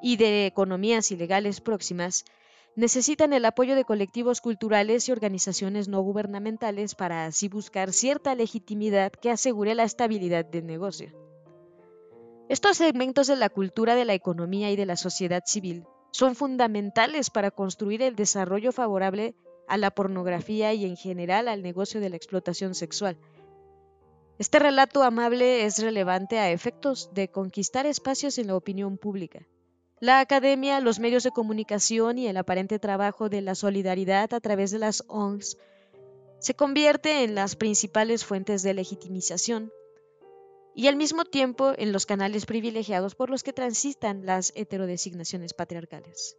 y 0.01 0.17
de 0.17 0.45
economías 0.45 1.11
ilegales 1.11 1.59
próximas 1.59 2.23
necesitan 2.75 3.33
el 3.33 3.45
apoyo 3.45 3.75
de 3.75 3.83
colectivos 3.83 4.41
culturales 4.41 5.07
y 5.07 5.11
organizaciones 5.11 5.87
no 5.87 6.01
gubernamentales 6.01 6.95
para 6.95 7.25
así 7.25 7.49
buscar 7.49 7.91
cierta 7.93 8.35
legitimidad 8.35 9.11
que 9.11 9.29
asegure 9.29 9.75
la 9.75 9.83
estabilidad 9.83 10.45
del 10.45 10.65
negocio. 10.65 11.11
Estos 12.49 12.77
segmentos 12.77 13.27
de 13.27 13.35
la 13.35 13.49
cultura 13.49 13.95
de 13.95 14.05
la 14.05 14.13
economía 14.13 14.71
y 14.71 14.75
de 14.75 14.85
la 14.85 14.97
sociedad 14.97 15.43
civil 15.45 15.85
son 16.11 16.35
fundamentales 16.35 17.29
para 17.29 17.51
construir 17.51 18.01
el 18.01 18.15
desarrollo 18.15 18.71
favorable 18.71 19.35
a 19.67 19.77
la 19.77 19.91
pornografía 19.91 20.73
y 20.73 20.85
en 20.85 20.97
general 20.97 21.47
al 21.47 21.63
negocio 21.63 22.01
de 22.01 22.09
la 22.09 22.17
explotación 22.17 22.75
sexual. 22.75 23.17
Este 24.37 24.59
relato 24.59 25.03
amable 25.03 25.65
es 25.65 25.79
relevante 25.79 26.39
a 26.39 26.51
efectos 26.51 27.13
de 27.13 27.29
conquistar 27.29 27.85
espacios 27.85 28.37
en 28.37 28.47
la 28.47 28.55
opinión 28.55 28.97
pública. 28.97 29.47
La 30.01 30.19
academia, 30.19 30.79
los 30.79 30.99
medios 30.99 31.21
de 31.21 31.29
comunicación 31.29 32.17
y 32.17 32.25
el 32.27 32.35
aparente 32.35 32.79
trabajo 32.79 33.29
de 33.29 33.41
la 33.41 33.53
solidaridad 33.53 34.33
a 34.33 34.39
través 34.39 34.71
de 34.71 34.79
las 34.79 35.03
ONGs 35.07 35.59
se 36.39 36.55
convierte 36.55 37.23
en 37.23 37.35
las 37.35 37.55
principales 37.55 38.25
fuentes 38.25 38.63
de 38.63 38.73
legitimización 38.73 39.71
y 40.73 40.87
al 40.87 40.95
mismo 40.95 41.23
tiempo 41.23 41.73
en 41.77 41.91
los 41.91 42.07
canales 42.07 42.47
privilegiados 42.47 43.13
por 43.13 43.29
los 43.29 43.43
que 43.43 43.53
transitan 43.53 44.25
las 44.25 44.51
heterodesignaciones 44.55 45.53
patriarcales. 45.53 46.35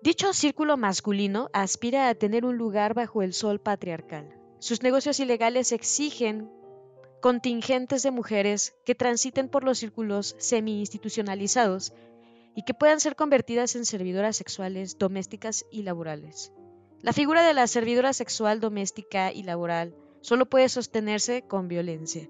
Dicho 0.00 0.32
círculo 0.32 0.76
masculino 0.76 1.50
aspira 1.52 2.08
a 2.08 2.14
tener 2.14 2.44
un 2.44 2.56
lugar 2.56 2.94
bajo 2.94 3.22
el 3.22 3.34
sol 3.34 3.60
patriarcal. 3.60 4.40
Sus 4.60 4.84
negocios 4.84 5.18
ilegales 5.18 5.72
exigen 5.72 6.48
contingentes 7.20 8.02
de 8.02 8.10
mujeres 8.10 8.74
que 8.84 8.94
transiten 8.94 9.48
por 9.48 9.64
los 9.64 9.78
círculos 9.78 10.36
semi-institucionalizados 10.38 11.92
y 12.54 12.62
que 12.62 12.74
puedan 12.74 13.00
ser 13.00 13.16
convertidas 13.16 13.76
en 13.76 13.84
servidoras 13.84 14.36
sexuales 14.36 14.98
domésticas 14.98 15.64
y 15.70 15.82
laborales. 15.82 16.52
La 17.02 17.12
figura 17.12 17.46
de 17.46 17.54
la 17.54 17.66
servidora 17.66 18.12
sexual 18.12 18.60
doméstica 18.60 19.32
y 19.32 19.44
laboral 19.44 19.94
solo 20.20 20.46
puede 20.46 20.68
sostenerse 20.68 21.42
con 21.42 21.68
violencia. 21.68 22.28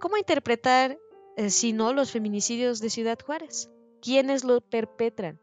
¿Cómo 0.00 0.16
interpretar, 0.16 0.98
eh, 1.36 1.50
si 1.50 1.72
no, 1.72 1.92
los 1.92 2.10
feminicidios 2.10 2.80
de 2.80 2.90
Ciudad 2.90 3.18
Juárez? 3.24 3.70
¿Quiénes 4.02 4.44
lo 4.44 4.60
perpetran? 4.60 5.40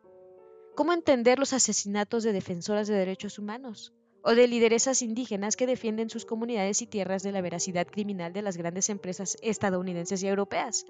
¿Cómo 0.75 0.91
entender 0.91 1.39
los 1.39 1.53
asesinatos 1.53 2.23
de 2.23 2.33
defensoras 2.33 2.87
de 2.87 2.95
derechos 2.95 3.39
humanos? 3.39 3.93
O 4.23 4.35
de 4.35 4.47
lideresas 4.47 5.01
indígenas 5.01 5.55
que 5.55 5.67
defienden 5.67 6.09
sus 6.09 6.25
comunidades 6.25 6.81
y 6.81 6.87
tierras 6.87 7.23
de 7.23 7.31
la 7.31 7.41
veracidad 7.41 7.87
criminal 7.87 8.33
de 8.33 8.41
las 8.41 8.57
grandes 8.57 8.89
empresas 8.89 9.37
estadounidenses 9.41 10.23
y 10.23 10.27
europeas. 10.27 10.85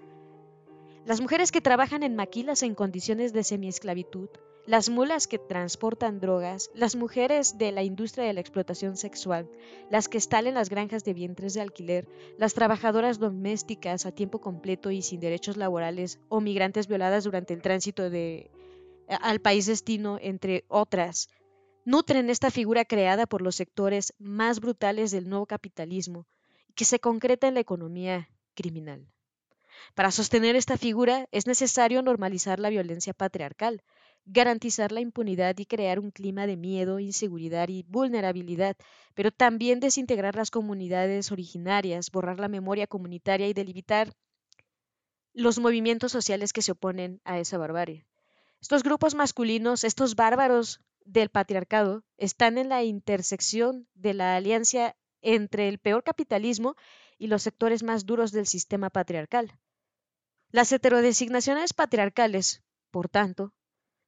Las 1.06 1.20
mujeres 1.20 1.52
que 1.52 1.60
trabajan 1.60 2.04
en 2.04 2.16
maquilas 2.16 2.64
en 2.64 2.76
condiciones 2.76 3.34
de 3.34 3.44
semiesclavitud, 3.44 4.30
las 4.66 4.90
mulas 4.90 5.28
que 5.28 5.40
transportan 5.40 6.22
drogas, 6.22 6.70
las 6.74 6.96
mujeres 6.96 7.58
de 7.58 7.74
la 7.74 7.84
industria 7.84 8.24
de 8.24 8.32
la 8.32 8.40
explotación 8.40 8.96
sexual, 8.96 9.50
las 9.90 10.08
que 10.08 10.18
están 10.18 10.48
en 10.48 10.54
las 10.54 10.70
granjas 10.70 11.04
de 11.04 11.14
vientres 11.14 11.56
de 11.56 11.62
alquiler, 11.62 12.08
las 12.38 12.54
trabajadoras 12.54 13.20
domésticas 13.20 14.06
a 14.06 14.14
tiempo 14.14 14.40
completo 14.40 14.92
y 14.92 15.02
sin 15.02 15.20
derechos 15.20 15.58
laborales 15.58 16.20
o 16.30 16.40
migrantes 16.40 16.88
violadas 16.88 17.26
durante 17.26 17.54
el 17.54 17.62
tránsito 17.62 18.10
de, 18.10 18.50
al 19.10 19.42
país 19.42 19.66
destino, 19.66 20.18
entre 20.22 20.64
otras, 20.70 21.28
nutren 21.86 22.30
esta 22.30 22.52
figura 22.52 22.86
creada 22.86 23.26
por 23.26 23.42
los 23.42 23.56
sectores 23.56 24.14
más 24.20 24.60
brutales 24.60 25.12
del 25.12 25.30
nuevo 25.30 25.46
capitalismo 25.46 26.28
que 26.76 26.86
se 26.86 27.00
concreta 27.00 27.48
en 27.48 27.54
la 27.54 27.60
economía 27.60 28.30
criminal. 28.56 29.08
Para 29.96 30.12
sostener 30.12 30.56
esta 30.56 30.78
figura 30.78 31.28
es 31.32 31.48
necesario 31.48 32.02
normalizar 32.02 32.60
la 32.60 32.70
violencia 32.70 33.14
patriarcal, 33.14 33.84
garantizar 34.26 34.92
la 34.92 35.02
impunidad 35.02 35.58
y 35.58 35.66
crear 35.66 36.00
un 36.00 36.12
clima 36.12 36.48
de 36.48 36.56
miedo, 36.56 37.00
inseguridad 37.00 37.68
y 37.70 37.84
vulnerabilidad, 37.84 38.78
pero 39.14 39.32
también 39.32 39.80
desintegrar 39.80 40.36
las 40.36 40.52
comunidades 40.52 41.32
originarias, 41.32 42.12
borrar 42.12 42.40
la 42.40 42.48
memoria 42.48 42.88
comunitaria 42.88 43.48
y 43.48 43.54
delimitar 43.54 44.14
los 45.34 45.60
movimientos 45.60 46.12
sociales 46.12 46.54
que 46.54 46.62
se 46.62 46.72
oponen 46.72 47.20
a 47.26 47.40
esa 47.40 47.58
barbarie. 47.58 48.06
Estos 48.62 48.84
grupos 48.84 49.16
masculinos, 49.16 49.84
estos 49.84 50.16
bárbaros 50.16 50.80
del 51.06 51.30
patriarcado 51.30 52.04
están 52.18 52.58
en 52.58 52.70
la 52.70 52.84
intersección 52.84 53.88
de 53.94 54.14
la 54.14 54.36
alianza 54.36 54.96
entre 55.22 55.70
el 55.70 55.80
peor 55.80 56.04
capitalismo 56.04 56.76
y 57.18 57.28
los 57.28 57.42
sectores 57.44 57.84
más 57.84 58.06
duros 58.06 58.32
del 58.32 58.48
sistema 58.48 58.90
patriarcal. 58.90 59.58
Las 60.52 60.72
heterodesignaciones 60.72 61.74
patriarcales, 61.74 62.62
por 62.92 63.10
tanto, 63.10 63.54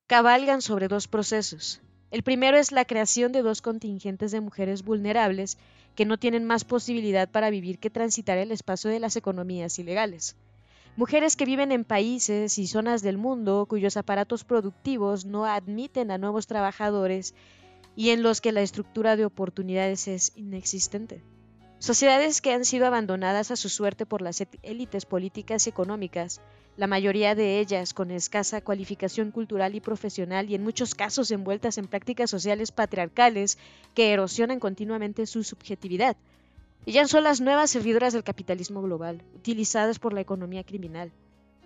cabalgan 0.08 0.62
sobre 0.62 0.88
dos 0.88 1.08
procesos. 1.08 1.82
El 2.12 2.24
primero 2.24 2.58
es 2.58 2.72
la 2.72 2.86
creación 2.86 3.32
de 3.32 3.42
dos 3.42 3.62
contingentes 3.62 4.32
de 4.32 4.42
mujeres 4.42 4.84
vulnerables 4.84 5.58
que 5.96 6.06
no 6.06 6.18
tienen 6.18 6.46
más 6.46 6.64
posibilidad 6.64 7.30
para 7.30 7.50
vivir 7.50 7.80
que 7.80 7.90
transitar 7.90 8.38
el 8.38 8.52
espacio 8.52 8.90
de 8.90 9.00
las 9.00 9.16
economías 9.16 9.80
ilegales. 9.80 10.36
Mujeres 10.98 11.36
que 11.36 11.44
viven 11.44 11.74
en 11.74 11.84
países 11.84 12.58
y 12.58 12.68
zonas 12.68 13.02
del 13.02 13.18
mundo 13.18 13.66
cuyos 13.68 13.98
aparatos 13.98 14.46
productivos 14.46 15.26
no 15.26 15.46
admiten 15.46 16.10
a 16.10 16.18
nuevos 16.18 16.48
trabajadores 16.48 17.36
y 17.98 18.12
en 18.12 18.24
los 18.24 18.40
que 18.40 18.54
la 18.54 18.62
estructura 18.62 19.18
de 19.18 19.26
oportunidades 19.26 20.08
es 20.08 20.32
inexistente. 20.38 21.22
Sociedades 21.80 22.40
que 22.40 22.54
han 22.54 22.64
sido 22.64 22.88
abandonadas 22.88 23.52
a 23.52 23.58
su 23.58 23.68
suerte 23.68 24.06
por 24.06 24.22
las 24.22 24.42
élites 24.64 25.06
políticas 25.06 25.68
y 25.68 25.70
económicas, 25.70 26.40
la 26.78 26.88
mayoría 26.88 27.36
de 27.36 27.60
ellas 27.60 27.94
con 27.94 28.10
escasa 28.10 28.62
cualificación 28.62 29.32
cultural 29.32 29.76
y 29.76 29.82
profesional 29.82 30.50
y 30.50 30.56
en 30.56 30.64
muchos 30.64 30.96
casos 30.96 31.30
envueltas 31.30 31.78
en 31.78 31.88
prácticas 31.88 32.30
sociales 32.30 32.72
patriarcales 32.72 33.58
que 33.96 34.14
erosionan 34.14 34.62
continuamente 34.62 35.26
su 35.26 35.44
subjetividad, 35.44 36.16
ellas 36.86 37.10
son 37.10 37.24
las 37.24 37.42
nuevas 37.42 37.72
servidoras 37.72 38.14
del 38.14 38.24
capitalismo 38.24 38.82
global, 38.82 39.24
utilizadas 39.34 39.98
por 39.98 40.14
la 40.14 40.22
economía 40.22 40.64
criminal. 40.64 41.12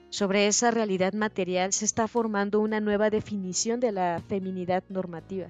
Sobre 0.09 0.47
esa 0.47 0.71
realidad 0.71 1.13
material 1.13 1.73
se 1.73 1.85
está 1.85 2.07
formando 2.07 2.61
una 2.61 2.79
nueva 2.79 3.09
definición 3.09 3.79
de 3.79 3.91
la 3.91 4.23
feminidad 4.27 4.83
normativa, 4.89 5.49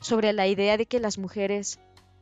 sobre 0.00 0.32
la 0.32 0.46
idea 0.46 0.76
de 0.76 0.86
que 0.86 1.00
las 1.00 1.16
mujeres, 1.16 1.78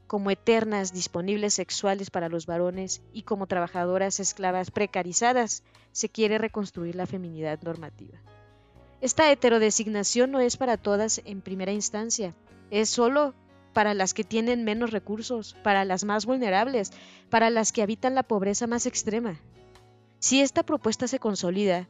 como 0.07 0.31
eternas 0.31 0.93
disponibles 0.93 1.55
sexuales 1.55 2.11
para 2.11 2.29
los 2.29 2.47
varones 2.47 3.03
y 3.13 3.23
como 3.23 3.47
trabajadoras 3.47 4.21
esclavas 4.21 4.71
precarizadas, 4.71 5.65
se 5.93 6.09
quiere 6.11 6.39
reconstruir 6.39 6.95
la 6.95 7.07
feminidad 7.07 7.61
normativa. 7.63 8.19
Esta 9.01 9.31
heterodesignación 9.33 10.31
no 10.31 10.41
es 10.41 10.57
para 10.57 10.77
todas 10.77 11.23
en 11.25 11.41
primera 11.41 11.73
instancia, 11.73 12.35
es 12.71 12.89
solo 12.89 13.35
para 13.77 13.93
las 13.93 14.15
que 14.15 14.25
tienen 14.25 14.65
menos 14.65 14.91
recursos, 14.91 15.55
para 15.63 15.85
las 15.85 16.03
más 16.05 16.25
vulnerables, 16.25 16.93
para 17.29 17.51
las 17.51 17.73
que 17.73 17.83
habitan 17.83 18.15
la 18.15 18.23
pobreza 18.23 18.67
más 18.67 18.87
extrema. 18.87 19.39
Si 20.19 20.41
esta 20.41 20.63
propuesta 20.63 21.07
se 21.09 21.19
consolida, 21.19 21.87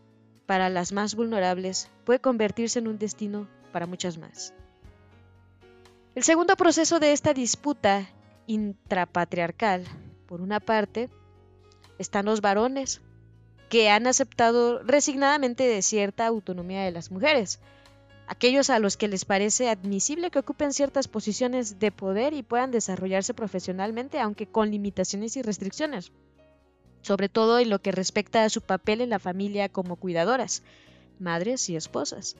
para 0.46 0.68
las 0.68 0.90
más 0.90 1.14
vulnerables 1.14 1.88
puede 2.02 2.18
convertirse 2.18 2.80
en 2.80 2.88
un 2.88 2.98
destino 2.98 3.46
para 3.70 3.86
muchas 3.86 4.18
más. 4.18 4.52
El 6.16 6.24
segundo 6.24 6.56
proceso 6.56 6.98
de 6.98 7.12
esta 7.12 7.32
disputa 7.32 8.10
intrapatriarcal, 8.48 9.84
por 10.26 10.40
una 10.40 10.58
parte, 10.58 11.08
están 12.00 12.26
los 12.26 12.40
varones, 12.40 13.00
que 13.68 13.90
han 13.90 14.08
aceptado 14.08 14.82
resignadamente 14.82 15.62
de 15.62 15.82
cierta 15.82 16.26
autonomía 16.26 16.82
de 16.82 16.90
las 16.90 17.12
mujeres, 17.12 17.60
aquellos 18.26 18.70
a 18.70 18.78
los 18.78 18.96
que 18.96 19.08
les 19.08 19.24
parece 19.24 19.68
admisible 19.68 20.30
que 20.30 20.40
ocupen 20.40 20.72
ciertas 20.72 21.08
posiciones 21.08 21.78
de 21.78 21.92
poder 21.92 22.34
y 22.34 22.42
puedan 22.42 22.70
desarrollarse 22.70 23.34
profesionalmente, 23.34 24.18
aunque 24.18 24.46
con 24.46 24.70
limitaciones 24.70 25.36
y 25.36 25.42
restricciones, 25.42 26.12
sobre 27.02 27.28
todo 27.28 27.58
en 27.58 27.70
lo 27.70 27.80
que 27.80 27.92
respecta 27.92 28.44
a 28.44 28.50
su 28.50 28.60
papel 28.60 29.00
en 29.00 29.10
la 29.10 29.18
familia 29.18 29.68
como 29.68 29.96
cuidadoras, 29.96 30.62
madres 31.18 31.68
y 31.68 31.76
esposas. 31.76 32.36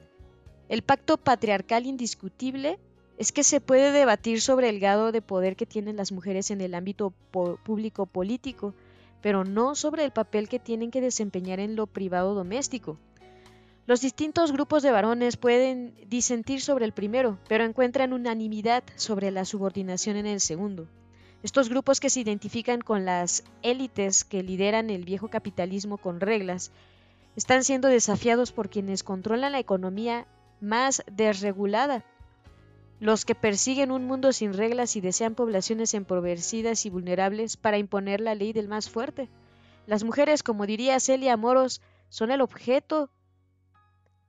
El 0.69 0.83
pacto 0.83 1.17
patriarcal 1.17 1.87
indiscutible 1.87 2.79
es 3.19 3.33
que 3.33 3.45
se 3.45 3.61
puede 3.61 3.93
debatir 3.93 4.41
sobre 4.41 4.69
el 4.69 4.81
grado 4.81 5.13
de 5.13 5.23
poder 5.23 5.57
que 5.57 5.67
tienen 5.67 5.97
las 5.97 6.13
mujeres 6.13 6.51
en 6.51 6.61
el 6.61 6.75
ámbito 6.75 7.13
público 7.31 8.07
político, 8.07 8.75
pero 9.23 9.45
no 9.45 9.75
sobre 9.75 10.05
el 10.05 10.11
papel 10.11 10.49
que 10.49 10.59
tienen 10.59 10.91
que 10.91 11.01
desempeñar 11.01 11.61
en 11.61 11.77
lo 11.77 11.87
privado 11.87 12.35
doméstico. 12.35 12.99
Los 13.87 14.01
distintos 14.01 14.53
grupos 14.53 14.83
de 14.83 14.91
varones 14.91 15.37
pueden 15.37 15.95
disentir 16.09 16.61
sobre 16.61 16.85
el 16.85 16.93
primero, 16.93 17.39
pero 17.49 17.65
encuentran 17.65 18.13
unanimidad 18.13 18.83
sobre 18.97 19.31
la 19.31 19.45
subordinación 19.45 20.17
en 20.17 20.27
el 20.27 20.41
segundo. 20.41 20.89
Estos 21.43 21.69
grupos 21.69 22.01
que 22.01 22.11
se 22.11 22.21
identifican 22.21 22.81
con 22.81 23.05
las 23.05 23.45
élites 23.63 24.25
que 24.25 24.43
lideran 24.43 24.91
el 24.91 25.05
viejo 25.05 25.29
capitalismo 25.29 25.99
con 25.99 26.21
reglas, 26.21 26.73
están 27.37 27.63
siendo 27.63 27.89
desafiados 27.89 28.51
por 28.51 28.71
quienes 28.71 29.05
controlan 29.05 29.53
la 29.53 29.61
economía 29.61 30.27
más 30.61 31.05
desregulada 31.11 32.05
los 32.99 33.27
que 33.27 33.35
persiguen 33.35 33.91
un 33.91 34.07
mundo 34.07 34.33
sin 34.33 34.55
reglas 34.55 34.97
y 34.97 35.01
desean 35.01 35.35
poblaciones 35.35 35.93
empobrecidas 35.93 36.87
y 36.87 36.91
vulnerables 36.91 37.57
para 37.57 37.79
imponer 37.79 38.21
la 38.21 38.35
ley 38.35 38.53
del 38.53 38.69
más 38.69 38.89
fuerte. 38.89 39.29
Las 39.87 40.03
mujeres, 40.03 40.43
como 40.43 40.67
diría 40.67 40.99
Celia 40.99 41.37
Moros, 41.37 41.83
son 42.09 42.31
el 42.31 42.41
objeto 42.41 43.11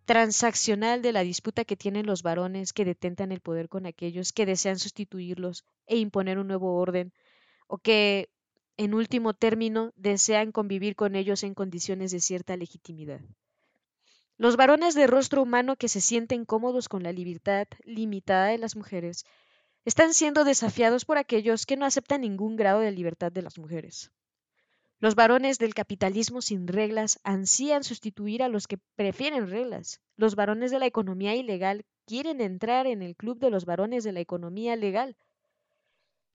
transaccional 0.07 1.01
de 1.01 1.11
la 1.11 1.21
disputa 1.21 1.65
que 1.65 1.75
tienen 1.75 2.05
los 2.05 2.23
varones 2.23 2.71
que 2.71 2.85
detentan 2.85 3.33
el 3.33 3.41
poder 3.41 3.67
con 3.67 3.85
aquellos 3.85 4.31
que 4.31 4.45
desean 4.45 4.79
sustituirlos 4.79 5.65
e 5.85 5.97
imponer 5.97 6.39
un 6.39 6.47
nuevo 6.47 6.77
orden, 6.77 7.11
o 7.67 7.77
que, 7.77 8.29
en 8.77 8.93
último 8.93 9.33
término, 9.33 9.91
desean 9.97 10.53
convivir 10.53 10.95
con 10.95 11.17
ellos 11.17 11.43
en 11.43 11.53
condiciones 11.53 12.11
de 12.11 12.21
cierta 12.21 12.55
legitimidad. 12.55 13.19
Los 14.37 14.55
varones 14.55 14.95
de 14.95 15.07
rostro 15.07 15.41
humano 15.41 15.75
que 15.75 15.89
se 15.89 15.99
sienten 15.99 16.45
cómodos 16.45 16.87
con 16.87 17.03
la 17.03 17.11
libertad 17.11 17.67
limitada 17.83 18.45
de 18.45 18.59
las 18.59 18.77
mujeres 18.77 19.25
están 19.83 20.13
siendo 20.13 20.45
desafiados 20.45 21.03
por 21.03 21.17
aquellos 21.17 21.65
que 21.65 21.75
no 21.75 21.85
aceptan 21.85 22.21
ningún 22.21 22.55
grado 22.55 22.79
de 22.79 22.91
libertad 22.91 23.29
de 23.33 23.41
las 23.41 23.57
mujeres. 23.57 24.09
Los 24.99 25.13
varones 25.13 25.59
del 25.59 25.75
capitalismo 25.75 26.41
sin 26.41 26.67
reglas 26.67 27.19
ansían 27.23 27.83
sustituir 27.83 28.41
a 28.41 28.47
los 28.47 28.67
que 28.67 28.79
prefieren 28.95 29.47
reglas. 29.49 30.01
Los 30.15 30.35
varones 30.35 30.71
de 30.71 30.79
la 30.79 30.87
economía 30.87 31.35
ilegal 31.35 31.85
quieren 32.07 32.41
entrar 32.41 32.87
en 32.87 33.03
el 33.03 33.15
club 33.15 33.37
de 33.37 33.51
los 33.51 33.65
varones 33.65 34.03
de 34.03 34.11
la 34.11 34.21
economía 34.21 34.75
legal. 34.75 35.15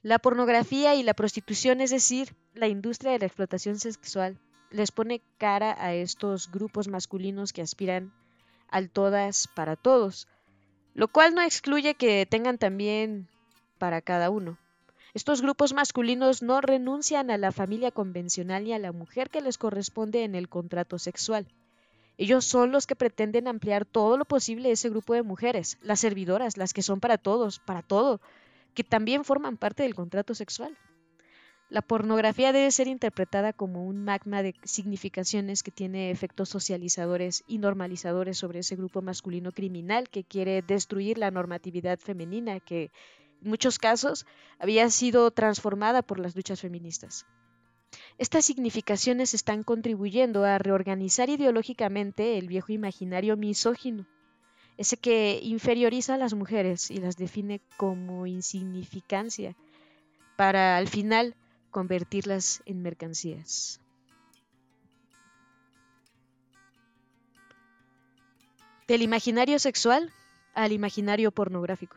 La 0.00 0.20
pornografía 0.20 0.94
y 0.94 1.02
la 1.02 1.14
prostitución, 1.14 1.80
es 1.80 1.90
decir, 1.90 2.36
la 2.54 2.68
industria 2.68 3.12
de 3.12 3.18
la 3.18 3.26
explotación 3.26 3.80
sexual, 3.80 4.38
les 4.70 4.92
pone 4.92 5.22
cara 5.38 5.76
a 5.78 5.94
estos 5.94 6.50
grupos 6.50 6.86
masculinos 6.86 7.52
que 7.52 7.62
aspiran 7.62 8.12
al 8.68 8.90
todas 8.90 9.48
para 9.48 9.74
todos, 9.74 10.28
lo 10.94 11.08
cual 11.08 11.34
no 11.34 11.42
excluye 11.42 11.94
que 11.94 12.26
tengan 12.26 12.58
también 12.58 13.28
para 13.78 14.00
cada 14.02 14.30
uno. 14.30 14.56
Estos 15.14 15.42
grupos 15.42 15.74
masculinos 15.74 16.42
no 16.42 16.62
renuncian 16.62 17.30
a 17.30 17.36
la 17.36 17.52
familia 17.52 17.90
convencional 17.90 18.64
ni 18.64 18.72
a 18.72 18.78
la 18.78 18.92
mujer 18.92 19.28
que 19.28 19.42
les 19.42 19.58
corresponde 19.58 20.24
en 20.24 20.34
el 20.34 20.48
contrato 20.48 20.98
sexual. 20.98 21.46
Ellos 22.16 22.46
son 22.46 22.72
los 22.72 22.86
que 22.86 22.96
pretenden 22.96 23.46
ampliar 23.46 23.84
todo 23.84 24.16
lo 24.16 24.24
posible 24.24 24.70
ese 24.70 24.88
grupo 24.88 25.12
de 25.12 25.22
mujeres, 25.22 25.78
las 25.82 26.00
servidoras, 26.00 26.56
las 26.56 26.72
que 26.72 26.80
son 26.80 26.98
para 27.00 27.18
todos, 27.18 27.58
para 27.58 27.82
todo, 27.82 28.22
que 28.74 28.84
también 28.84 29.24
forman 29.24 29.58
parte 29.58 29.82
del 29.82 29.94
contrato 29.94 30.34
sexual. 30.34 30.78
La 31.68 31.82
pornografía 31.82 32.52
debe 32.52 32.70
ser 32.70 32.86
interpretada 32.86 33.52
como 33.52 33.86
un 33.86 34.04
magma 34.04 34.42
de 34.42 34.54
significaciones 34.62 35.62
que 35.62 35.70
tiene 35.70 36.10
efectos 36.10 36.50
socializadores 36.50 37.44
y 37.46 37.58
normalizadores 37.58 38.38
sobre 38.38 38.60
ese 38.60 38.76
grupo 38.76 39.00
masculino 39.02 39.52
criminal 39.52 40.08
que 40.08 40.24
quiere 40.24 40.60
destruir 40.62 41.16
la 41.18 41.30
normatividad 41.30 41.98
femenina 41.98 42.60
que 42.60 42.90
muchos 43.42 43.78
casos 43.78 44.26
había 44.58 44.88
sido 44.90 45.30
transformada 45.30 46.02
por 46.02 46.18
las 46.18 46.34
luchas 46.36 46.60
feministas. 46.60 47.26
Estas 48.18 48.44
significaciones 48.44 49.34
están 49.34 49.62
contribuyendo 49.62 50.44
a 50.44 50.58
reorganizar 50.58 51.28
ideológicamente 51.28 52.38
el 52.38 52.48
viejo 52.48 52.72
imaginario 52.72 53.36
misógino, 53.36 54.06
ese 54.76 54.96
que 54.96 55.40
inferioriza 55.42 56.14
a 56.14 56.18
las 56.18 56.34
mujeres 56.34 56.90
y 56.90 56.96
las 56.96 57.16
define 57.16 57.60
como 57.76 58.26
insignificancia, 58.26 59.54
para 60.36 60.76
al 60.76 60.88
final 60.88 61.36
convertirlas 61.70 62.62
en 62.66 62.82
mercancías. 62.82 63.80
Del 68.88 69.02
imaginario 69.02 69.58
sexual 69.58 70.12
al 70.54 70.72
imaginario 70.72 71.30
pornográfico. 71.30 71.96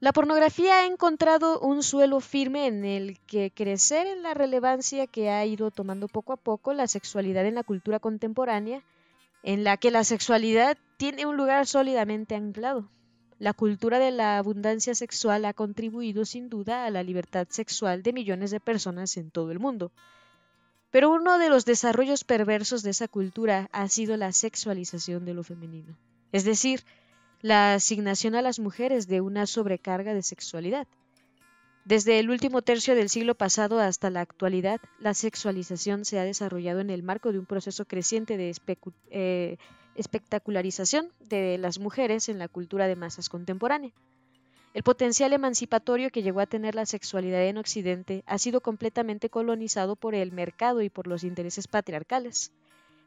La 0.00 0.12
pornografía 0.12 0.80
ha 0.80 0.86
encontrado 0.86 1.60
un 1.60 1.82
suelo 1.82 2.20
firme 2.20 2.66
en 2.66 2.84
el 2.84 3.18
que 3.20 3.50
crecer 3.50 4.06
en 4.06 4.22
la 4.22 4.34
relevancia 4.34 5.06
que 5.06 5.30
ha 5.30 5.44
ido 5.46 5.70
tomando 5.70 6.08
poco 6.08 6.32
a 6.32 6.36
poco 6.36 6.74
la 6.74 6.88
sexualidad 6.88 7.46
en 7.46 7.54
la 7.54 7.62
cultura 7.62 8.00
contemporánea, 8.00 8.82
en 9.42 9.64
la 9.64 9.76
que 9.76 9.90
la 9.90 10.04
sexualidad 10.04 10.76
tiene 10.96 11.26
un 11.26 11.36
lugar 11.36 11.66
sólidamente 11.66 12.34
anclado. 12.34 12.90
La 13.38 13.52
cultura 13.52 13.98
de 13.98 14.10
la 14.10 14.38
abundancia 14.38 14.94
sexual 14.94 15.44
ha 15.44 15.54
contribuido 15.54 16.24
sin 16.24 16.48
duda 16.48 16.86
a 16.86 16.90
la 16.90 17.02
libertad 17.02 17.46
sexual 17.50 18.02
de 18.02 18.12
millones 18.12 18.50
de 18.50 18.60
personas 18.60 19.16
en 19.16 19.30
todo 19.30 19.50
el 19.52 19.58
mundo. 19.58 19.92
Pero 20.90 21.10
uno 21.10 21.38
de 21.38 21.48
los 21.48 21.64
desarrollos 21.64 22.24
perversos 22.24 22.82
de 22.82 22.90
esa 22.90 23.08
cultura 23.08 23.68
ha 23.72 23.88
sido 23.88 24.16
la 24.16 24.32
sexualización 24.32 25.24
de 25.24 25.34
lo 25.34 25.42
femenino, 25.42 25.96
es 26.30 26.44
decir, 26.44 26.84
la 27.44 27.74
asignación 27.74 28.34
a 28.36 28.40
las 28.40 28.58
mujeres 28.58 29.06
de 29.06 29.20
una 29.20 29.44
sobrecarga 29.44 30.14
de 30.14 30.22
sexualidad. 30.22 30.86
Desde 31.84 32.18
el 32.18 32.30
último 32.30 32.62
tercio 32.62 32.94
del 32.94 33.10
siglo 33.10 33.34
pasado 33.34 33.80
hasta 33.80 34.08
la 34.08 34.22
actualidad, 34.22 34.80
la 34.98 35.12
sexualización 35.12 36.06
se 36.06 36.18
ha 36.18 36.24
desarrollado 36.24 36.80
en 36.80 36.88
el 36.88 37.02
marco 37.02 37.32
de 37.32 37.38
un 37.38 37.44
proceso 37.44 37.84
creciente 37.84 38.38
de 38.38 38.56
eh, 39.10 39.58
espectacularización 39.94 41.12
de 41.20 41.58
las 41.58 41.78
mujeres 41.78 42.30
en 42.30 42.38
la 42.38 42.48
cultura 42.48 42.86
de 42.86 42.96
masas 42.96 43.28
contemporánea. 43.28 43.92
El 44.72 44.82
potencial 44.82 45.34
emancipatorio 45.34 46.08
que 46.08 46.22
llegó 46.22 46.40
a 46.40 46.46
tener 46.46 46.74
la 46.74 46.86
sexualidad 46.86 47.44
en 47.44 47.58
Occidente 47.58 48.24
ha 48.24 48.38
sido 48.38 48.62
completamente 48.62 49.28
colonizado 49.28 49.96
por 49.96 50.14
el 50.14 50.32
mercado 50.32 50.80
y 50.80 50.88
por 50.88 51.06
los 51.06 51.24
intereses 51.24 51.68
patriarcales. 51.68 52.52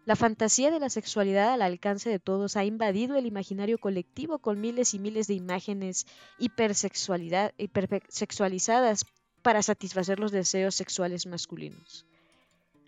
La 0.07 0.15
fantasía 0.15 0.71
de 0.71 0.79
la 0.79 0.89
sexualidad 0.89 1.51
al 1.51 1.61
alcance 1.61 2.09
de 2.09 2.17
todos 2.17 2.55
ha 2.55 2.63
invadido 2.63 3.17
el 3.17 3.25
imaginario 3.25 3.77
colectivo 3.77 4.39
con 4.39 4.61
miles 4.61 4.93
y 4.93 4.99
miles 4.99 5.27
de 5.27 5.33
imágenes 5.33 6.07
hipersexualizadas 6.39 9.05
para 9.41 9.61
satisfacer 9.61 10.21
los 10.21 10.31
deseos 10.31 10.75
sexuales 10.75 11.25
masculinos. 11.25 12.05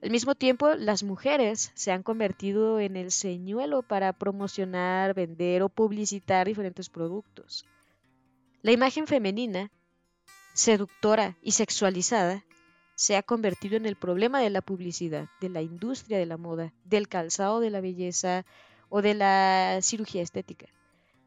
Al 0.01 0.12
mismo 0.12 0.34
tiempo, 0.34 0.75
las 0.75 1.03
mujeres 1.03 1.73
se 1.75 1.91
han 1.91 2.03
convertido 2.03 2.79
en 2.79 2.95
el 2.95 3.12
señuelo 3.12 3.82
para 3.82 4.13
promocionar, 4.13 5.13
vender 5.13 5.62
o 5.62 5.67
publicitar 5.67 6.47
diferentes 6.47 6.88
productos. 6.88 7.65
La 8.62 8.71
imagen 8.71 9.08
femenina, 9.08 9.71
seductora 10.53 11.36
y 11.41 11.51
sexualizada, 11.51 12.45
se 12.99 13.15
ha 13.15 13.23
convertido 13.23 13.77
en 13.77 13.85
el 13.85 13.95
problema 13.95 14.41
de 14.41 14.49
la 14.49 14.62
publicidad, 14.62 15.29
de 15.39 15.47
la 15.47 15.62
industria 15.62 16.17
de 16.17 16.25
la 16.25 16.35
moda, 16.35 16.73
del 16.83 17.07
calzado 17.07 17.62
de 17.62 17.69
la 17.69 17.79
belleza 17.79 18.45
o 18.89 19.01
de 19.01 19.13
la 19.13 19.79
cirugía 19.81 20.21
estética, 20.21 20.65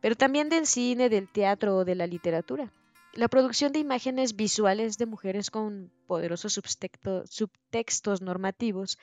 pero 0.02 0.14
también 0.14 0.50
del 0.50 0.66
cine, 0.66 1.08
del 1.08 1.32
teatro 1.32 1.78
o 1.78 1.86
de 1.86 1.94
la 1.94 2.06
literatura. 2.06 2.70
La 3.14 3.26
producción 3.28 3.72
de 3.72 3.78
imágenes 3.78 4.36
visuales 4.36 4.98
de 4.98 5.06
mujeres 5.06 5.50
con 5.50 5.90
poderosos 6.06 6.52
subtextos 6.52 8.20
normativos 8.20 8.98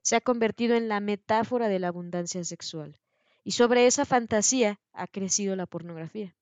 se 0.00 0.16
ha 0.16 0.22
convertido 0.22 0.76
en 0.76 0.88
la 0.88 1.00
metáfora 1.00 1.68
de 1.68 1.78
la 1.78 1.88
abundancia 1.88 2.42
sexual, 2.42 2.98
y 3.44 3.50
sobre 3.50 3.86
esa 3.86 4.06
fantasía 4.06 4.80
ha 4.94 5.06
crecido 5.08 5.56
la 5.56 5.66
pornografía. 5.66 6.34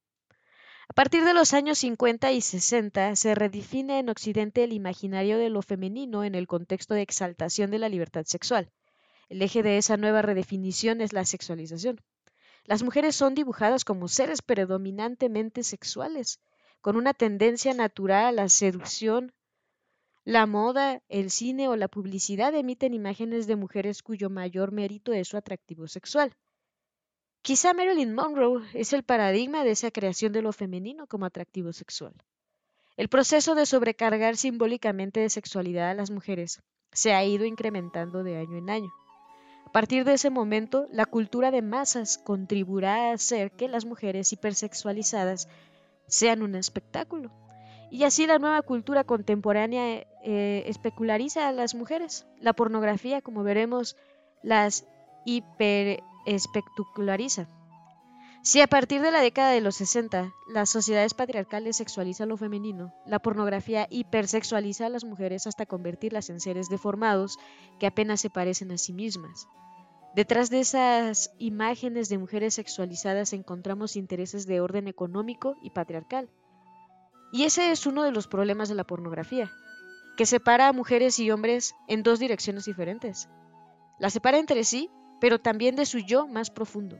A 0.88 0.92
partir 0.92 1.25
de 1.25 1.35
los 1.35 1.55
años 1.55 1.79
50 1.79 2.31
y 2.31 2.40
60 2.40 3.16
se 3.16 3.35
redefine 3.35 3.99
en 3.99 4.09
Occidente 4.09 4.62
el 4.62 4.73
imaginario 4.73 5.37
de 5.37 5.51
lo 5.51 5.61
femenino 5.61 6.23
en 6.23 6.37
el 6.37 6.47
contexto 6.47 6.95
de 6.95 7.03
exaltación 7.03 7.73
de 7.73 7.81
la 7.81 7.88
libertad 7.88 8.25
sexual. 8.27 8.71
El 9.29 9.42
eje 9.42 9.64
de 9.64 9.79
esa 9.79 9.97
nueva 9.97 10.23
redefinición 10.23 11.01
es 11.01 11.12
la 11.12 11.25
sexualización. 11.25 12.01
Las 12.64 12.83
mujeres 12.85 13.16
son 13.16 13.35
dibujadas 13.35 13.85
como 13.85 14.09
seres 14.09 14.42
predominantemente 14.42 15.64
sexuales, 15.64 16.40
con 16.81 16.97
una 16.97 17.12
tendencia 17.14 17.75
natural 17.75 18.27
a 18.27 18.33
la 18.33 18.49
seducción, 18.49 19.33
La 20.25 20.47
moda, 20.47 21.01
el 21.09 21.31
cine 21.31 21.68
o 21.68 21.77
la 21.77 21.87
publicidad 21.88 22.55
emiten 22.57 22.92
imágenes 22.95 23.47
de 23.47 23.57
mujeres 23.57 24.03
cuyo 24.03 24.31
mayor 24.31 24.73
mérito 24.73 25.12
es 25.12 25.29
su 25.29 25.37
atractivo 25.37 25.87
sexual. 25.87 26.37
Quizá 27.43 27.75
Marilyn 27.75 28.15
Monroe 28.15 28.63
es 28.73 28.93
el 28.93 29.03
paradigma 29.03 29.65
de 29.65 29.73
esa 29.73 29.91
creación 29.91 30.33
de 30.33 30.43
lo 30.43 30.53
femenino 30.53 31.09
como 31.09 31.27
atractivo 31.27 31.73
sexual. 31.73 32.15
El 32.97 33.09
proceso 33.09 33.57
de 33.57 33.67
sobrecargar 33.67 34.37
simbólicamente 34.37 35.19
de 35.19 35.29
sexualidad 35.29 35.91
a 35.91 35.95
las 35.95 36.13
mujeres 36.13 36.63
se 36.93 37.15
ha 37.15 37.25
ido 37.25 37.45
incrementando 37.45 38.23
de 38.23 38.37
año 38.37 38.59
en 38.59 38.71
año. 38.71 38.93
A 39.67 39.73
partir 39.73 40.05
de 40.05 40.13
ese 40.13 40.31
momento, 40.31 40.87
la 40.93 41.05
cultura 41.05 41.51
de 41.51 41.63
masas 41.63 42.17
contribuirá 42.17 43.11
a 43.11 43.15
hacer 43.15 43.51
que 43.51 43.67
las 43.67 43.87
mujeres 43.87 44.33
hipersexualizadas 44.33 45.49
sean 46.07 46.43
un 46.43 46.55
espectáculo. 46.55 47.33
Y 47.91 48.05
así 48.05 48.29
la 48.29 48.39
nueva 48.39 48.63
cultura 48.63 49.03
contemporánea 49.03 50.07
eh, 50.23 50.63
especulariza 50.67 51.49
a 51.49 51.53
las 51.53 51.75
mujeres. 51.75 52.25
La 52.39 52.53
pornografía, 52.53 53.21
como 53.21 53.43
veremos, 53.43 53.97
las 54.43 54.87
hiperespectaculariza. 56.25 57.49
Si 58.45 58.61
a 58.61 58.67
partir 58.67 59.03
de 59.03 59.13
la 59.13 59.21
década 59.21 59.53
de 59.53 59.61
los 59.61 59.77
60 59.77 60.33
las 60.49 60.69
sociedades 60.69 61.15
patriarcales 61.15 61.77
sexualizan 61.77 62.29
lo 62.29 62.37
femenino, 62.37 62.93
la 63.07 63.21
pornografía 63.21 63.87
hipersexualiza 63.89 64.87
a 64.87 64.89
las 64.89 65.05
mujeres 65.05 65.47
hasta 65.47 65.67
convertirlas 65.67 66.29
en 66.29 66.41
seres 66.41 66.69
deformados 66.69 67.39
que 67.79 67.87
apenas 67.87 68.21
se 68.21 68.31
parecen 68.31 68.73
a 68.73 68.79
sí 68.79 68.93
mismas. 68.93 69.47
Detrás 70.17 70.51
de 70.51 70.59
esas 70.59 71.33
imágenes 71.39 72.09
de 72.09 72.19
mujeres 72.19 72.55
sexualizadas 72.55 73.33
encontramos 73.33 73.97
intereses 73.97 74.45
de 74.47 74.61
orden 74.61 74.89
económico 74.89 75.57
y 75.63 75.71
patriarcal. 75.71 76.29
Y 77.33 77.45
ese 77.45 77.71
es 77.71 77.87
uno 77.87 78.03
de 78.03 78.11
los 78.11 78.27
problemas 78.27 78.69
de 78.69 78.75
la 78.75 78.85
pornografía, 78.85 79.51
que 80.17 80.27
separa 80.27 80.69
a 80.69 80.73
mujeres 80.73 81.19
y 81.21 81.31
hombres 81.31 81.75
en 81.89 82.03
dos 82.03 82.19
direcciones 82.19 82.65
diferentes. 82.67 83.29
La 83.99 84.11
separa 84.11 84.39
entre 84.39 84.65
sí, 84.65 84.91
pero 85.23 85.39
también 85.39 85.77
de 85.77 85.87
su 85.87 86.01
yo 86.01 86.27
más 86.27 86.51
profundo. 86.51 86.99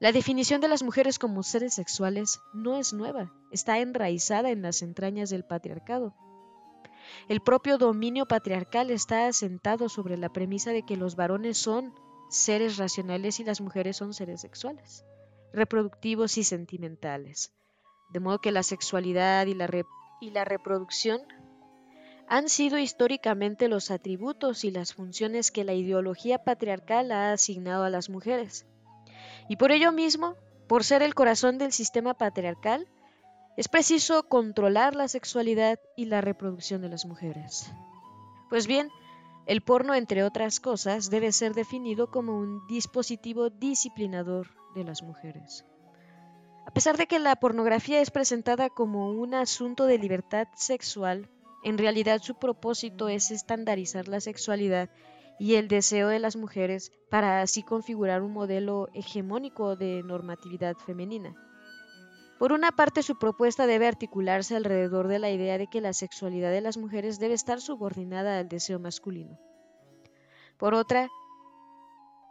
La 0.00 0.12
definición 0.12 0.60
de 0.60 0.68
las 0.68 0.82
mujeres 0.82 1.18
como 1.18 1.42
seres 1.42 1.72
sexuales 1.72 2.40
no 2.52 2.76
es 2.76 2.92
nueva, 2.92 3.32
está 3.50 3.78
enraizada 3.78 4.50
en 4.50 4.60
las 4.60 4.82
entrañas 4.82 5.30
del 5.30 5.42
patriarcado. 5.42 6.14
El 7.26 7.40
propio 7.40 7.78
dominio 7.78 8.26
patriarcal 8.26 8.90
está 8.90 9.26
asentado 9.28 9.88
sobre 9.88 10.18
la 10.18 10.28
premisa 10.28 10.72
de 10.72 10.82
que 10.82 10.98
los 10.98 11.16
varones 11.16 11.56
son 11.56 11.94
seres 12.28 12.76
racionales 12.76 13.40
y 13.40 13.44
las 13.44 13.62
mujeres 13.62 13.96
son 13.96 14.12
seres 14.12 14.42
sexuales, 14.42 15.06
reproductivos 15.54 16.36
y 16.36 16.44
sentimentales. 16.44 17.50
De 18.10 18.20
modo 18.20 18.42
que 18.42 18.52
la 18.52 18.62
sexualidad 18.62 19.46
y 19.46 19.54
la, 19.54 19.70
y 20.20 20.30
la 20.32 20.44
reproducción 20.44 21.22
han 22.30 22.48
sido 22.48 22.78
históricamente 22.78 23.68
los 23.68 23.90
atributos 23.90 24.62
y 24.62 24.70
las 24.70 24.94
funciones 24.94 25.50
que 25.50 25.64
la 25.64 25.74
ideología 25.74 26.44
patriarcal 26.44 27.10
ha 27.10 27.32
asignado 27.32 27.82
a 27.82 27.90
las 27.90 28.08
mujeres. 28.08 28.66
Y 29.48 29.56
por 29.56 29.72
ello 29.72 29.90
mismo, 29.90 30.36
por 30.68 30.84
ser 30.84 31.02
el 31.02 31.16
corazón 31.16 31.58
del 31.58 31.72
sistema 31.72 32.14
patriarcal, 32.14 32.86
es 33.56 33.66
preciso 33.66 34.28
controlar 34.28 34.94
la 34.94 35.08
sexualidad 35.08 35.80
y 35.96 36.04
la 36.04 36.20
reproducción 36.20 36.82
de 36.82 36.88
las 36.88 37.04
mujeres. 37.04 37.72
Pues 38.48 38.68
bien, 38.68 38.90
el 39.46 39.60
porno, 39.60 39.96
entre 39.96 40.22
otras 40.22 40.60
cosas, 40.60 41.10
debe 41.10 41.32
ser 41.32 41.52
definido 41.54 42.12
como 42.12 42.38
un 42.38 42.64
dispositivo 42.68 43.50
disciplinador 43.50 44.46
de 44.76 44.84
las 44.84 45.02
mujeres. 45.02 45.64
A 46.64 46.70
pesar 46.70 46.96
de 46.96 47.08
que 47.08 47.18
la 47.18 47.34
pornografía 47.34 48.00
es 48.00 48.12
presentada 48.12 48.70
como 48.70 49.10
un 49.10 49.34
asunto 49.34 49.86
de 49.86 49.98
libertad 49.98 50.46
sexual, 50.54 51.28
en 51.62 51.78
realidad 51.78 52.20
su 52.22 52.34
propósito 52.34 53.08
es 53.08 53.30
estandarizar 53.30 54.08
la 54.08 54.20
sexualidad 54.20 54.90
y 55.38 55.54
el 55.54 55.68
deseo 55.68 56.08
de 56.08 56.18
las 56.18 56.36
mujeres 56.36 56.92
para 57.10 57.40
así 57.40 57.62
configurar 57.62 58.22
un 58.22 58.32
modelo 58.32 58.88
hegemónico 58.94 59.76
de 59.76 60.02
normatividad 60.02 60.76
femenina. 60.76 61.34
Por 62.38 62.52
una 62.52 62.72
parte, 62.72 63.02
su 63.02 63.18
propuesta 63.18 63.66
debe 63.66 63.86
articularse 63.86 64.56
alrededor 64.56 65.08
de 65.08 65.18
la 65.18 65.30
idea 65.30 65.58
de 65.58 65.66
que 65.66 65.80
la 65.80 65.92
sexualidad 65.92 66.50
de 66.50 66.62
las 66.62 66.78
mujeres 66.78 67.18
debe 67.18 67.34
estar 67.34 67.60
subordinada 67.60 68.38
al 68.38 68.48
deseo 68.48 68.78
masculino. 68.78 69.38
Por 70.58 70.74
otra, 70.74 71.08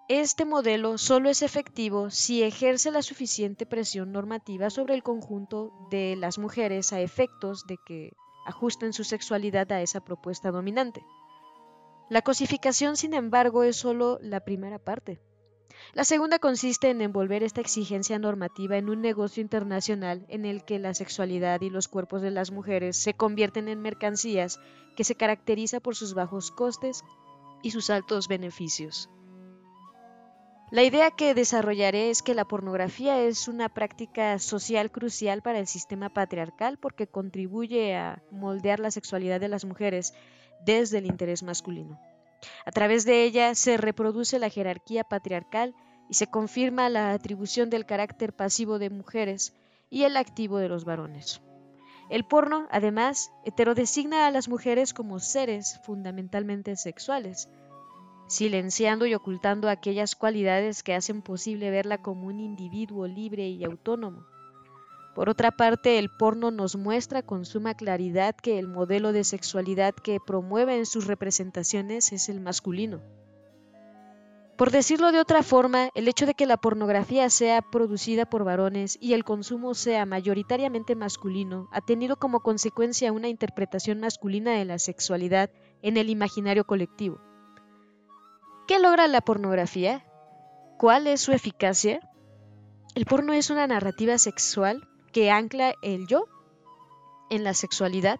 este 0.07 0.45
modelo 0.45 0.97
solo 0.97 1.29
es 1.29 1.43
efectivo 1.43 2.09
si 2.09 2.41
ejerce 2.41 2.89
la 2.89 3.03
suficiente 3.03 3.67
presión 3.67 4.11
normativa 4.11 4.71
sobre 4.71 4.95
el 4.95 5.03
conjunto 5.03 5.71
de 5.91 6.15
las 6.15 6.39
mujeres 6.39 6.91
a 6.93 7.01
efectos 7.01 7.65
de 7.67 7.77
que 7.85 8.11
ajusten 8.45 8.93
su 8.93 9.03
sexualidad 9.03 9.71
a 9.71 9.81
esa 9.81 9.99
propuesta 9.99 10.51
dominante. 10.51 11.05
La 12.09 12.21
cosificación, 12.21 12.97
sin 12.97 13.13
embargo, 13.13 13.63
es 13.63 13.75
solo 13.75 14.17
la 14.21 14.39
primera 14.39 14.79
parte. 14.79 15.21
La 15.93 16.03
segunda 16.03 16.39
consiste 16.39 16.89
en 16.89 17.01
envolver 17.01 17.43
esta 17.43 17.61
exigencia 17.61 18.19
normativa 18.19 18.77
en 18.77 18.89
un 18.89 19.01
negocio 19.01 19.41
internacional 19.41 20.25
en 20.27 20.45
el 20.45 20.65
que 20.65 20.79
la 20.79 20.93
sexualidad 20.93 21.61
y 21.61 21.69
los 21.69 21.87
cuerpos 21.87 22.21
de 22.21 22.31
las 22.31 22.51
mujeres 22.51 22.97
se 22.97 23.13
convierten 23.13 23.67
en 23.67 23.81
mercancías 23.81 24.59
que 24.95 25.03
se 25.03 25.15
caracteriza 25.15 25.79
por 25.79 25.95
sus 25.95 26.13
bajos 26.13 26.51
costes 26.51 27.03
y 27.61 27.71
sus 27.71 27.89
altos 27.89 28.27
beneficios. 28.27 29.09
La 30.71 30.83
idea 30.83 31.09
que 31.09 31.33
desarrollaré 31.33 32.11
es 32.11 32.21
que 32.21 32.35
la 32.35 32.45
pornografía 32.45 33.19
es 33.23 33.47
una 33.47 33.69
práctica 33.69 34.37
social 34.37 34.91
crucial 34.91 35.41
para 35.41 35.57
el 35.57 35.65
sistema 35.65 36.09
patriarcal 36.09 36.77
porque 36.77 37.07
contribuye 37.07 37.95
a 37.95 38.21
moldear 38.29 38.79
la 38.79 38.91
sexualidad 38.91 39.39
de 39.39 39.47
las 39.47 39.65
mujeres 39.65 40.13
desde 40.63 40.99
el 40.99 41.07
interés 41.07 41.41
masculino. 41.41 41.99
A 42.65 42.71
través 42.71 43.03
de 43.03 43.23
ella 43.23 43.55
se 43.55 43.77
reproduce 43.77 44.37
la 44.37 44.49
jerarquía 44.49 45.03
patriarcal 45.03 45.73
y 46.07 46.13
se 46.13 46.27
confirma 46.27 46.87
la 46.89 47.13
atribución 47.13 47.71
del 47.71 47.87
carácter 47.87 48.33
pasivo 48.33 48.77
de 48.77 48.91
mujeres 48.91 49.55
y 49.89 50.03
el 50.03 50.17
activo 50.17 50.59
de 50.59 50.69
los 50.69 50.85
varones. 50.85 51.41
El 52.11 52.25
porno, 52.25 52.67
además, 52.69 53.31
heterodesigna 53.43 54.27
a 54.27 54.31
las 54.31 54.47
mujeres 54.47 54.93
como 54.93 55.19
seres 55.19 55.79
fundamentalmente 55.83 56.75
sexuales, 56.75 57.49
silenciando 58.29 59.07
y 59.07 59.15
ocultando 59.15 59.69
aquellas 59.69 60.15
cualidades 60.15 60.83
que 60.83 60.93
hacen 60.93 61.21
posible 61.23 61.71
verla 61.71 61.97
como 61.97 62.27
un 62.27 62.39
individuo 62.39 63.07
libre 63.07 63.49
y 63.49 63.63
autónomo. 63.63 64.25
Por 65.15 65.29
otra 65.29 65.51
parte, 65.51 65.97
el 65.97 66.09
porno 66.09 66.51
nos 66.51 66.75
muestra 66.75 67.23
con 67.23 67.43
suma 67.43 67.73
claridad 67.73 68.35
que 68.35 68.59
el 68.59 68.67
modelo 68.67 69.11
de 69.11 69.23
sexualidad 69.23 69.95
que 69.95 70.19
promueve 70.25 70.77
en 70.77 70.85
sus 70.85 71.07
representaciones 71.07 72.13
es 72.13 72.29
el 72.29 72.39
masculino. 72.39 73.01
Por 74.57 74.71
decirlo 74.71 75.11
de 75.11 75.19
otra 75.19 75.41
forma, 75.41 75.89
el 75.95 76.07
hecho 76.07 76.25
de 76.25 76.35
que 76.35 76.45
la 76.45 76.57
pornografía 76.57 77.29
sea 77.29 77.61
producida 77.61 78.25
por 78.25 78.43
varones 78.43 78.97
y 79.01 79.13
el 79.13 79.23
consumo 79.23 79.73
sea 79.73 80.05
mayoritariamente 80.05 80.95
masculino 80.95 81.67
ha 81.71 81.81
tenido 81.81 82.17
como 82.17 82.41
consecuencia 82.41 83.11
una 83.11 83.29
interpretación 83.29 84.01
masculina 84.01 84.51
de 84.51 84.65
la 84.65 84.77
sexualidad 84.77 85.49
en 85.81 85.97
el 85.97 86.09
imaginario 86.09 86.65
colectivo. 86.65 87.28
¿Qué 88.69 88.77
logra 88.77 89.07
la 89.07 89.21
pornografía? 89.21 90.05
¿Cuál 90.77 91.07
es 91.07 91.21
su 91.21 91.31
eficacia? 91.31 92.07
El 92.93 93.05
porno 93.05 93.33
es 93.33 93.49
una 93.49 93.65
narrativa 93.65 94.19
sexual 94.19 94.87
que 95.11 95.31
ancla 95.31 95.73
el 95.81 96.05
yo 96.05 96.27
en 97.31 97.43
la 97.43 97.55
sexualidad, 97.55 98.19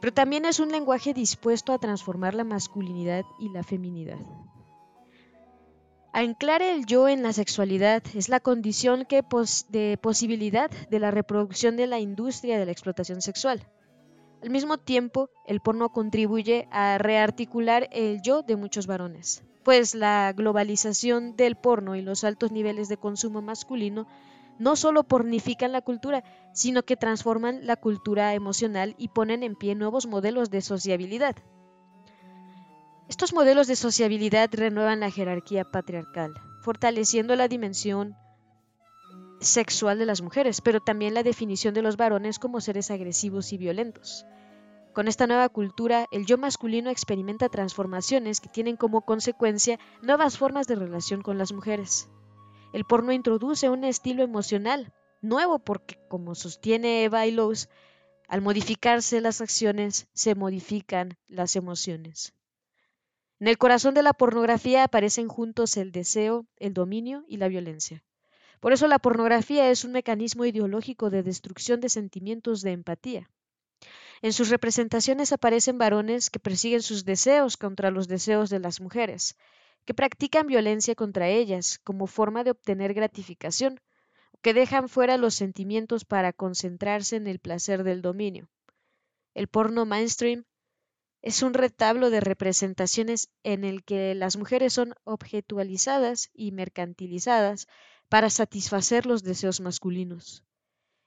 pero 0.00 0.12
también 0.12 0.44
es 0.44 0.58
un 0.58 0.72
lenguaje 0.72 1.14
dispuesto 1.14 1.72
a 1.72 1.78
transformar 1.78 2.34
la 2.34 2.42
masculinidad 2.42 3.24
y 3.38 3.50
la 3.50 3.62
feminidad. 3.62 4.18
Anclar 6.12 6.62
el 6.62 6.84
yo 6.86 7.08
en 7.08 7.22
la 7.22 7.32
sexualidad 7.32 8.02
es 8.12 8.28
la 8.28 8.40
condición 8.40 9.06
de 9.68 9.98
posibilidad 10.02 10.68
de 10.68 10.98
la 10.98 11.12
reproducción 11.12 11.76
de 11.76 11.86
la 11.86 12.00
industria 12.00 12.58
de 12.58 12.66
la 12.66 12.72
explotación 12.72 13.22
sexual. 13.22 13.64
Al 14.42 14.50
mismo 14.50 14.78
tiempo, 14.78 15.30
el 15.46 15.60
porno 15.60 15.90
contribuye 15.92 16.66
a 16.72 16.98
rearticular 16.98 17.88
el 17.92 18.20
yo 18.20 18.42
de 18.42 18.56
muchos 18.56 18.88
varones, 18.88 19.44
pues 19.66 19.96
la 19.96 20.32
globalización 20.32 21.34
del 21.34 21.56
porno 21.56 21.96
y 21.96 22.00
los 22.00 22.22
altos 22.22 22.52
niveles 22.52 22.88
de 22.88 22.98
consumo 22.98 23.42
masculino 23.42 24.06
no 24.60 24.76
solo 24.76 25.02
pornifican 25.02 25.72
la 25.72 25.80
cultura, 25.80 26.22
sino 26.52 26.84
que 26.84 26.96
transforman 26.96 27.66
la 27.66 27.74
cultura 27.74 28.32
emocional 28.34 28.94
y 28.96 29.08
ponen 29.08 29.42
en 29.42 29.56
pie 29.56 29.74
nuevos 29.74 30.06
modelos 30.06 30.50
de 30.50 30.60
sociabilidad. 30.60 31.34
Estos 33.08 33.32
modelos 33.32 33.66
de 33.66 33.74
sociabilidad 33.74 34.50
renuevan 34.52 35.00
la 35.00 35.10
jerarquía 35.10 35.64
patriarcal, 35.64 36.34
fortaleciendo 36.62 37.34
la 37.34 37.48
dimensión 37.48 38.14
sexual 39.40 39.98
de 39.98 40.06
las 40.06 40.22
mujeres, 40.22 40.60
pero 40.60 40.78
también 40.78 41.12
la 41.12 41.24
definición 41.24 41.74
de 41.74 41.82
los 41.82 41.96
varones 41.96 42.38
como 42.38 42.60
seres 42.60 42.92
agresivos 42.92 43.52
y 43.52 43.58
violentos. 43.58 44.26
Con 44.96 45.08
esta 45.08 45.26
nueva 45.26 45.50
cultura, 45.50 46.06
el 46.10 46.24
yo 46.24 46.38
masculino 46.38 46.88
experimenta 46.88 47.50
transformaciones 47.50 48.40
que 48.40 48.48
tienen 48.48 48.78
como 48.78 49.02
consecuencia 49.02 49.78
nuevas 50.00 50.38
formas 50.38 50.66
de 50.68 50.74
relación 50.74 51.20
con 51.20 51.36
las 51.36 51.52
mujeres. 51.52 52.08
El 52.72 52.86
porno 52.86 53.12
introduce 53.12 53.68
un 53.68 53.84
estilo 53.84 54.22
emocional 54.22 54.94
nuevo 55.20 55.58
porque, 55.58 55.98
como 56.08 56.34
sostiene 56.34 57.04
Eva 57.04 57.26
Illouz, 57.26 57.68
Al 58.26 58.40
modificarse 58.40 59.20
las 59.20 59.42
acciones, 59.42 60.08
se 60.14 60.34
modifican 60.34 61.18
las 61.28 61.56
emociones. 61.56 62.32
En 63.38 63.48
el 63.48 63.58
corazón 63.58 63.92
de 63.92 64.02
la 64.02 64.14
pornografía 64.14 64.82
aparecen 64.82 65.28
juntos 65.28 65.76
el 65.76 65.92
deseo, 65.92 66.46
el 66.56 66.72
dominio 66.72 67.22
y 67.28 67.36
la 67.36 67.48
violencia. 67.48 68.02
Por 68.60 68.72
eso 68.72 68.86
la 68.86 68.98
pornografía 68.98 69.68
es 69.68 69.84
un 69.84 69.92
mecanismo 69.92 70.46
ideológico 70.46 71.10
de 71.10 71.22
destrucción 71.22 71.82
de 71.82 71.90
sentimientos 71.90 72.62
de 72.62 72.72
empatía. 72.72 73.28
En 74.22 74.32
sus 74.32 74.48
representaciones 74.48 75.32
aparecen 75.32 75.78
varones 75.78 76.30
que 76.30 76.38
persiguen 76.38 76.82
sus 76.82 77.04
deseos 77.04 77.56
contra 77.56 77.90
los 77.90 78.08
deseos 78.08 78.50
de 78.50 78.58
las 78.58 78.80
mujeres, 78.80 79.36
que 79.84 79.94
practican 79.94 80.46
violencia 80.46 80.94
contra 80.94 81.28
ellas 81.28 81.78
como 81.84 82.06
forma 82.06 82.42
de 82.42 82.50
obtener 82.50 82.94
gratificación, 82.94 83.80
que 84.42 84.54
dejan 84.54 84.88
fuera 84.88 85.16
los 85.16 85.34
sentimientos 85.34 86.04
para 86.04 86.32
concentrarse 86.32 87.16
en 87.16 87.26
el 87.26 87.38
placer 87.38 87.84
del 87.84 88.02
dominio. 88.02 88.48
El 89.34 89.48
porno 89.48 89.84
mainstream 89.84 90.44
es 91.22 91.42
un 91.42 91.54
retablo 91.54 92.10
de 92.10 92.20
representaciones 92.20 93.30
en 93.42 93.64
el 93.64 93.84
que 93.84 94.14
las 94.14 94.36
mujeres 94.36 94.72
son 94.72 94.94
objetualizadas 95.04 96.30
y 96.32 96.52
mercantilizadas 96.52 97.66
para 98.08 98.30
satisfacer 98.30 99.06
los 99.06 99.22
deseos 99.22 99.60
masculinos. 99.60 100.44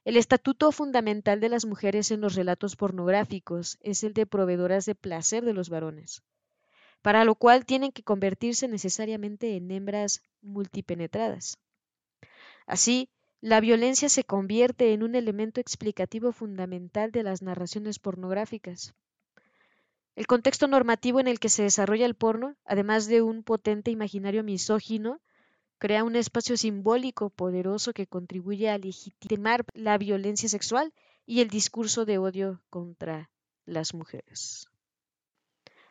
El 0.10 0.18
estatuto 0.18 0.72
fundamental 0.72 1.40
de 1.40 1.50
las 1.50 1.68
mujeres 1.68 2.10
en 2.10 2.20
los 2.20 2.34
relatos 2.34 2.76
pornográficos 2.76 3.78
es 3.80 4.04
el 4.04 4.16
de 4.16 4.26
proveedoras 4.26 4.88
de 4.88 4.96
placer 4.96 5.46
de 5.46 5.54
los 5.54 5.70
varones, 5.70 6.24
para 7.04 7.26
lo 7.26 7.36
cual 7.36 7.64
tienen 7.64 7.92
que 7.92 8.02
convertirse 8.02 8.68
necesariamente 8.68 9.56
en 9.56 9.70
hembras 9.70 10.24
multipenetradas. 10.42 11.60
Así, 12.66 13.12
la 13.40 13.60
violencia 13.60 14.10
se 14.10 14.24
convierte 14.24 14.94
en 14.94 15.04
un 15.04 15.14
elemento 15.14 15.62
explicativo 15.62 16.32
fundamental 16.32 17.12
de 17.12 17.22
las 17.22 17.44
narraciones 17.44 18.00
pornográficas. 18.00 18.96
El 20.16 20.26
contexto 20.26 20.68
normativo 20.68 21.20
en 21.20 21.28
el 21.28 21.40
que 21.40 21.50
se 21.50 21.62
desarrolla 21.62 22.08
el 22.08 22.16
porno, 22.16 22.56
además 22.66 23.06
de 23.06 23.22
un 23.22 23.44
potente 23.44 23.92
imaginario 23.92 24.44
misógino, 24.44 25.22
crea 25.80 26.04
un 26.04 26.16
espacio 26.16 26.58
simbólico 26.58 27.30
poderoso 27.30 27.94
que 27.94 28.06
contribuye 28.06 28.70
a 28.70 28.78
legitimar 28.78 29.66
la 29.74 29.98
violencia 29.98 30.50
sexual 30.50 30.94
y 31.26 31.42
el 31.42 31.50
discurso 31.50 32.06
de 32.06 32.18
odio 32.18 32.62
contra 32.70 33.32
las 33.66 33.94
mujeres. 33.94 34.68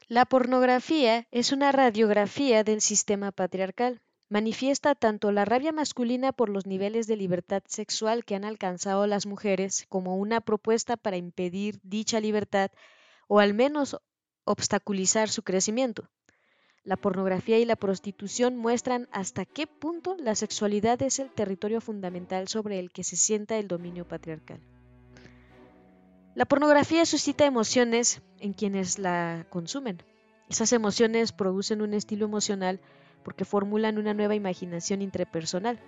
La 0.06 0.24
pornografía 0.24 1.26
es 1.30 1.52
una 1.52 1.72
radiografía 1.72 2.64
del 2.64 2.80
sistema 2.80 3.32
patriarcal. 3.32 4.00
Manifiesta 4.28 4.94
tanto 4.94 5.32
la 5.32 5.44
rabia 5.44 5.72
masculina 5.72 6.32
por 6.32 6.50
los 6.50 6.66
niveles 6.66 7.06
de 7.06 7.16
libertad 7.16 7.62
sexual 7.66 8.24
que 8.24 8.34
han 8.34 8.44
alcanzado 8.44 9.06
las 9.06 9.26
mujeres 9.26 9.86
como 9.88 10.16
una 10.16 10.40
propuesta 10.40 10.96
para 10.96 11.16
impedir 11.16 11.78
dicha 11.82 12.20
libertad 12.20 12.70
o 13.26 13.40
al 13.40 13.54
menos 13.54 13.96
obstaculizar 14.44 15.28
su 15.28 15.42
crecimiento. 15.42 16.08
La 16.84 16.96
pornografía 16.96 17.58
y 17.58 17.64
la 17.64 17.76
prostitución 17.76 18.56
muestran 18.56 19.08
hasta 19.12 19.44
qué 19.44 19.66
punto 19.66 20.16
la 20.18 20.34
sexualidad 20.34 21.02
es 21.02 21.18
el 21.18 21.30
territorio 21.30 21.80
fundamental 21.80 22.48
sobre 22.48 22.78
el 22.78 22.90
que 22.90 23.04
se 23.04 23.16
sienta 23.16 23.58
el 23.58 23.68
dominio 23.68 24.06
patriarcal. 24.06 24.60
La 26.34 26.44
pornografía 26.44 27.04
suscita 27.04 27.44
emociones 27.44 28.22
en 28.38 28.52
quienes 28.52 28.98
la 28.98 29.46
consumen. 29.50 29.98
Esas 30.48 30.72
emociones 30.72 31.32
producen 31.32 31.82
un 31.82 31.94
estilo 31.94 32.24
emocional 32.24 32.80
porque 33.22 33.44
formulan 33.44 33.98
una 33.98 34.14
nueva 34.14 34.34
imaginación 34.34 35.02
interpersonal, 35.02 35.78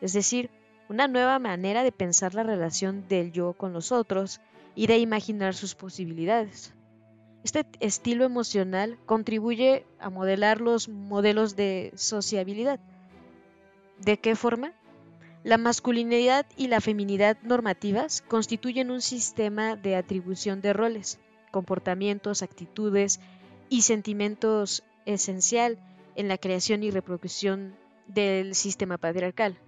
es 0.00 0.12
decir, 0.12 0.50
una 0.88 1.08
nueva 1.08 1.38
manera 1.38 1.82
de 1.82 1.92
pensar 1.92 2.34
la 2.34 2.42
relación 2.42 3.06
del 3.08 3.32
yo 3.32 3.52
con 3.52 3.72
los 3.72 3.92
otros 3.92 4.40
y 4.74 4.86
de 4.86 4.98
imaginar 4.98 5.54
sus 5.54 5.74
posibilidades. 5.74 6.72
Este 7.44 7.64
estilo 7.80 8.24
emocional 8.24 8.98
contribuye 9.06 9.86
a 10.00 10.10
modelar 10.10 10.60
los 10.60 10.88
modelos 10.88 11.56
de 11.56 11.92
sociabilidad. 11.96 12.80
¿De 13.98 14.18
qué 14.18 14.36
forma? 14.36 14.72
La 15.44 15.56
masculinidad 15.56 16.46
y 16.56 16.66
la 16.66 16.80
feminidad 16.80 17.38
normativas 17.42 18.22
constituyen 18.22 18.90
un 18.90 19.00
sistema 19.00 19.76
de 19.76 19.96
atribución 19.96 20.60
de 20.60 20.72
roles, 20.72 21.20
comportamientos, 21.52 22.42
actitudes 22.42 23.20
y 23.68 23.82
sentimientos 23.82 24.82
esencial 25.06 25.78
en 26.16 26.28
la 26.28 26.38
creación 26.38 26.82
y 26.82 26.90
reproducción 26.90 27.76
del 28.08 28.54
sistema 28.54 28.98
patriarcal. 28.98 29.58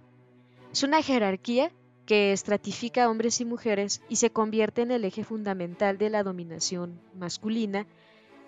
Es 0.71 0.83
una 0.83 1.01
jerarquía 1.01 1.71
que 2.11 2.33
estratifica 2.33 3.09
hombres 3.09 3.39
y 3.39 3.45
mujeres 3.45 4.01
y 4.09 4.17
se 4.17 4.31
convierte 4.31 4.81
en 4.81 4.91
el 4.91 5.05
eje 5.05 5.23
fundamental 5.23 5.97
de 5.97 6.09
la 6.09 6.23
dominación 6.23 6.99
masculina 7.17 7.87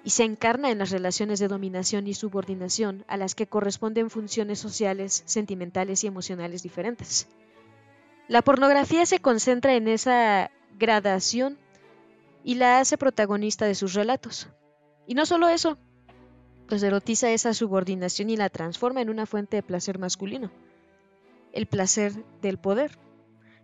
y 0.03 0.09
se 0.09 0.25
encarna 0.25 0.69
en 0.69 0.79
las 0.79 0.89
relaciones 0.89 1.39
de 1.39 1.47
dominación 1.47 2.05
y 2.05 2.13
subordinación 2.13 3.05
a 3.07 3.15
las 3.15 3.35
que 3.35 3.47
corresponden 3.47 4.09
funciones 4.09 4.59
sociales, 4.59 5.23
sentimentales 5.27 6.03
y 6.03 6.07
emocionales 6.07 6.61
diferentes. 6.61 7.29
La 8.27 8.41
pornografía 8.41 9.05
se 9.05 9.19
concentra 9.19 9.75
en 9.75 9.87
esa 9.87 10.51
gradación 10.77 11.57
y 12.43 12.55
la 12.55 12.81
hace 12.81 12.97
protagonista 12.97 13.65
de 13.65 13.75
sus 13.75 13.93
relatos. 13.93 14.49
Y 15.07 15.13
no 15.13 15.25
solo 15.25 15.47
eso, 15.47 15.77
pues 16.67 16.83
erotiza 16.83 17.31
esa 17.31 17.53
subordinación 17.53 18.29
y 18.29 18.35
la 18.35 18.49
transforma 18.49 18.99
en 18.99 19.09
una 19.09 19.25
fuente 19.25 19.55
de 19.55 19.63
placer 19.63 19.99
masculino, 19.99 20.51
el 21.53 21.65
placer 21.65 22.11
del 22.41 22.57
poder. 22.57 22.99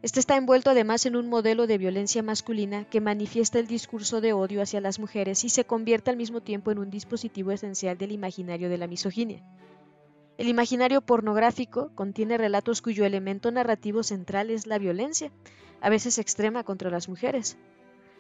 Este 0.02 0.22
está 0.22 0.38
envuelto 0.38 0.70
además 0.70 1.06
en 1.06 1.18
un 1.18 1.28
modelo 1.28 1.68
de 1.68 1.78
violencia 1.78 2.24
masculina 2.24 2.86
que 2.86 3.02
manifiesta 3.02 3.60
el 3.60 3.68
discurso 3.68 4.22
de 4.22 4.32
odio 4.32 4.62
hacia 4.62 4.80
las 4.80 4.98
mujeres 4.98 5.44
y 5.44 5.50
se 5.50 5.66
convierte 5.66 6.10
al 6.10 6.16
mismo 6.16 6.40
tiempo 6.40 6.72
en 6.72 6.80
un 6.80 6.90
dispositivo 6.90 7.52
esencial 7.52 7.98
del 7.98 8.14
imaginario 8.14 8.70
de 8.70 8.78
la 8.78 8.88
misoginia. 8.88 9.44
El 10.38 10.48
imaginario 10.48 11.02
pornográfico 11.02 11.92
contiene 11.96 12.38
relatos 12.38 12.82
cuyo 12.82 13.04
elemento 13.04 13.52
narrativo 13.52 14.04
central 14.04 14.52
es 14.52 14.68
la 14.68 14.78
violencia, 14.78 15.34
a 15.82 15.90
veces 15.90 16.18
extrema 16.18 16.64
contra 16.64 16.90
las 16.90 17.10
mujeres. 17.10 17.58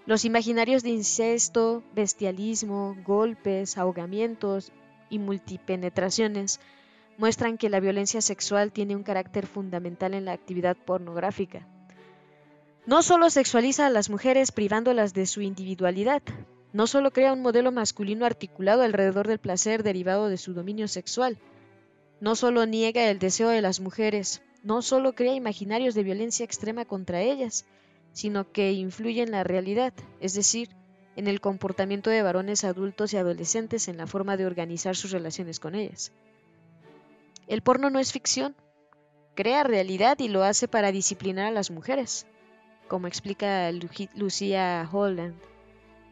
Los 0.05 0.25
imaginarios 0.25 0.83
de 0.83 0.89
incesto, 0.89 1.81
bestialismo, 1.95 2.97
golpes, 3.05 3.77
ahogamientos 3.77 4.73
y 5.09 5.19
multipenetraciones 5.19 6.59
muestran 7.19 7.57
que 7.57 7.69
la 7.69 7.81
violencia 7.81 8.21
sexual 8.21 8.71
tiene 8.71 8.95
un 8.95 9.03
carácter 9.03 9.45
fundamental 9.45 10.13
en 10.13 10.23
la 10.23 10.31
actividad 10.31 10.77
pornográfica. 10.77 11.67
No 12.85 13.03
solo 13.03 13.29
sexualiza 13.29 13.85
a 13.85 13.89
las 13.89 14.09
mujeres 14.09 14.53
privándolas 14.53 15.13
de 15.13 15.25
su 15.25 15.41
individualidad, 15.41 16.23
no 16.71 16.87
solo 16.87 17.11
crea 17.11 17.33
un 17.33 17.41
modelo 17.41 17.73
masculino 17.73 18.25
articulado 18.25 18.83
alrededor 18.83 19.27
del 19.27 19.37
placer 19.37 19.83
derivado 19.83 20.29
de 20.29 20.37
su 20.37 20.53
dominio 20.53 20.87
sexual, 20.87 21.37
no 22.21 22.37
solo 22.37 22.65
niega 22.65 23.09
el 23.09 23.19
deseo 23.19 23.49
de 23.49 23.61
las 23.61 23.81
mujeres, 23.81 24.41
no 24.63 24.81
solo 24.81 25.13
crea 25.13 25.33
imaginarios 25.33 25.95
de 25.95 26.03
violencia 26.03 26.45
extrema 26.45 26.85
contra 26.85 27.21
ellas, 27.21 27.65
sino 28.13 28.49
que 28.53 28.71
influye 28.71 29.23
en 29.23 29.31
la 29.31 29.43
realidad, 29.43 29.93
es 30.21 30.35
decir, 30.35 30.69
en 31.17 31.27
el 31.27 31.41
comportamiento 31.41 32.09
de 32.09 32.21
varones 32.21 32.63
adultos 32.63 33.11
y 33.11 33.17
adolescentes 33.17 33.89
en 33.89 33.97
la 33.97 34.07
forma 34.07 34.37
de 34.37 34.45
organizar 34.45 34.95
sus 34.95 35.11
relaciones 35.11 35.59
con 35.59 35.75
ellas. 35.75 36.13
El 37.49 37.63
porno 37.63 37.89
no 37.89 37.97
es 37.97 38.13
ficción, 38.13 38.55
crea 39.33 39.63
realidad 39.63 40.19
y 40.19 40.27
lo 40.27 40.43
hace 40.43 40.67
para 40.67 40.91
disciplinar 40.91 41.47
a 41.47 41.51
las 41.51 41.71
mujeres, 41.71 42.27
como 42.87 43.07
explica 43.07 43.71
Lucía 44.13 44.87
Holland 44.91 45.35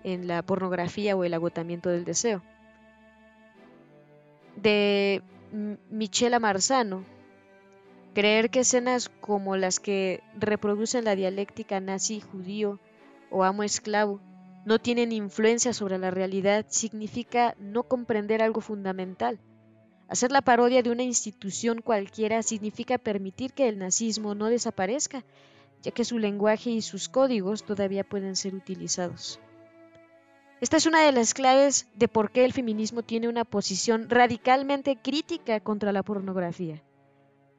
en 0.03 0.27
la 0.27 0.41
pornografía 0.41 1.15
o 1.15 1.23
el 1.23 1.35
agotamiento 1.35 1.89
del 1.89 2.05
deseo. 2.05 2.41
De 4.55 5.21
Michela 5.91 6.39
Marzano, 6.39 7.03
creer 8.15 8.49
que 8.49 8.61
escenas 8.61 9.09
como 9.21 9.57
las 9.57 9.79
que 9.79 10.23
reproducen 10.39 11.05
la 11.05 11.15
dialéctica 11.15 11.79
nazi-judío 11.79 12.79
o 13.29 13.43
amo-esclavo 13.43 14.19
no 14.65 14.79
tienen 14.79 15.11
influencia 15.11 15.71
sobre 15.71 15.99
la 15.99 16.09
realidad 16.09 16.65
significa 16.67 17.53
no 17.59 17.83
comprender 17.83 18.41
algo 18.41 18.59
fundamental, 18.59 19.39
Hacer 20.09 20.31
la 20.31 20.41
parodia 20.41 20.81
de 20.81 20.89
una 20.89 21.03
institución 21.03 21.81
cualquiera 21.81 22.41
significa 22.41 22.97
permitir 22.97 23.51
que 23.53 23.67
el 23.67 23.77
nazismo 23.77 24.35
no 24.35 24.45
desaparezca, 24.47 25.25
ya 25.83 25.91
que 25.91 26.05
su 26.05 26.17
lenguaje 26.17 26.69
y 26.69 26.81
sus 26.81 27.09
códigos 27.09 27.63
todavía 27.63 28.03
pueden 28.03 28.35
ser 28.35 28.55
utilizados. 28.55 29.39
Esta 30.61 30.77
es 30.77 30.85
una 30.85 31.01
de 31.01 31.11
las 31.11 31.33
claves 31.33 31.87
de 31.93 32.07
por 32.07 32.31
qué 32.31 32.45
el 32.45 32.53
feminismo 32.53 33.03
tiene 33.03 33.27
una 33.27 33.43
posición 33.43 34.09
radicalmente 34.09 34.95
crítica 34.95 35.59
contra 35.59 35.91
la 35.91 36.03
pornografía. 36.03 36.81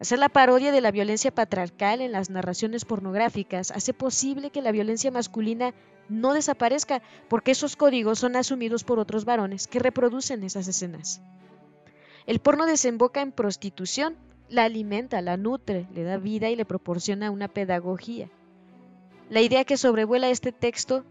Hacer 0.00 0.18
la 0.18 0.28
parodia 0.28 0.72
de 0.72 0.80
la 0.80 0.90
violencia 0.90 1.32
patriarcal 1.32 2.00
en 2.00 2.12
las 2.12 2.30
narraciones 2.30 2.84
pornográficas 2.84 3.70
hace 3.72 3.92
posible 3.92 4.50
que 4.50 4.62
la 4.62 4.72
violencia 4.72 5.10
masculina 5.10 5.74
no 6.08 6.32
desaparezca 6.32 7.02
porque 7.28 7.50
esos 7.50 7.76
códigos 7.76 8.18
son 8.18 8.36
asumidos 8.36 8.84
por 8.84 8.98
otros 8.98 9.24
varones 9.24 9.66
que 9.66 9.80
reproducen 9.80 10.42
esas 10.44 10.66
escenas. 10.66 11.20
El 12.28 12.40
porno 12.40 12.66
desemboca 12.66 13.22
en 13.22 13.32
prostitución, 13.32 14.14
la 14.50 14.64
alimenta, 14.64 15.22
la 15.22 15.38
nutre, 15.38 15.88
le 15.94 16.02
da 16.02 16.18
vida 16.18 16.50
y 16.50 16.56
le 16.56 16.66
proporciona 16.66 17.30
una 17.30 17.48
pedagogía. 17.48 18.28
La 19.30 19.40
idea 19.40 19.64
que 19.64 19.78
sobrevuela 19.78 20.28
este 20.28 20.52
texto 20.52 21.06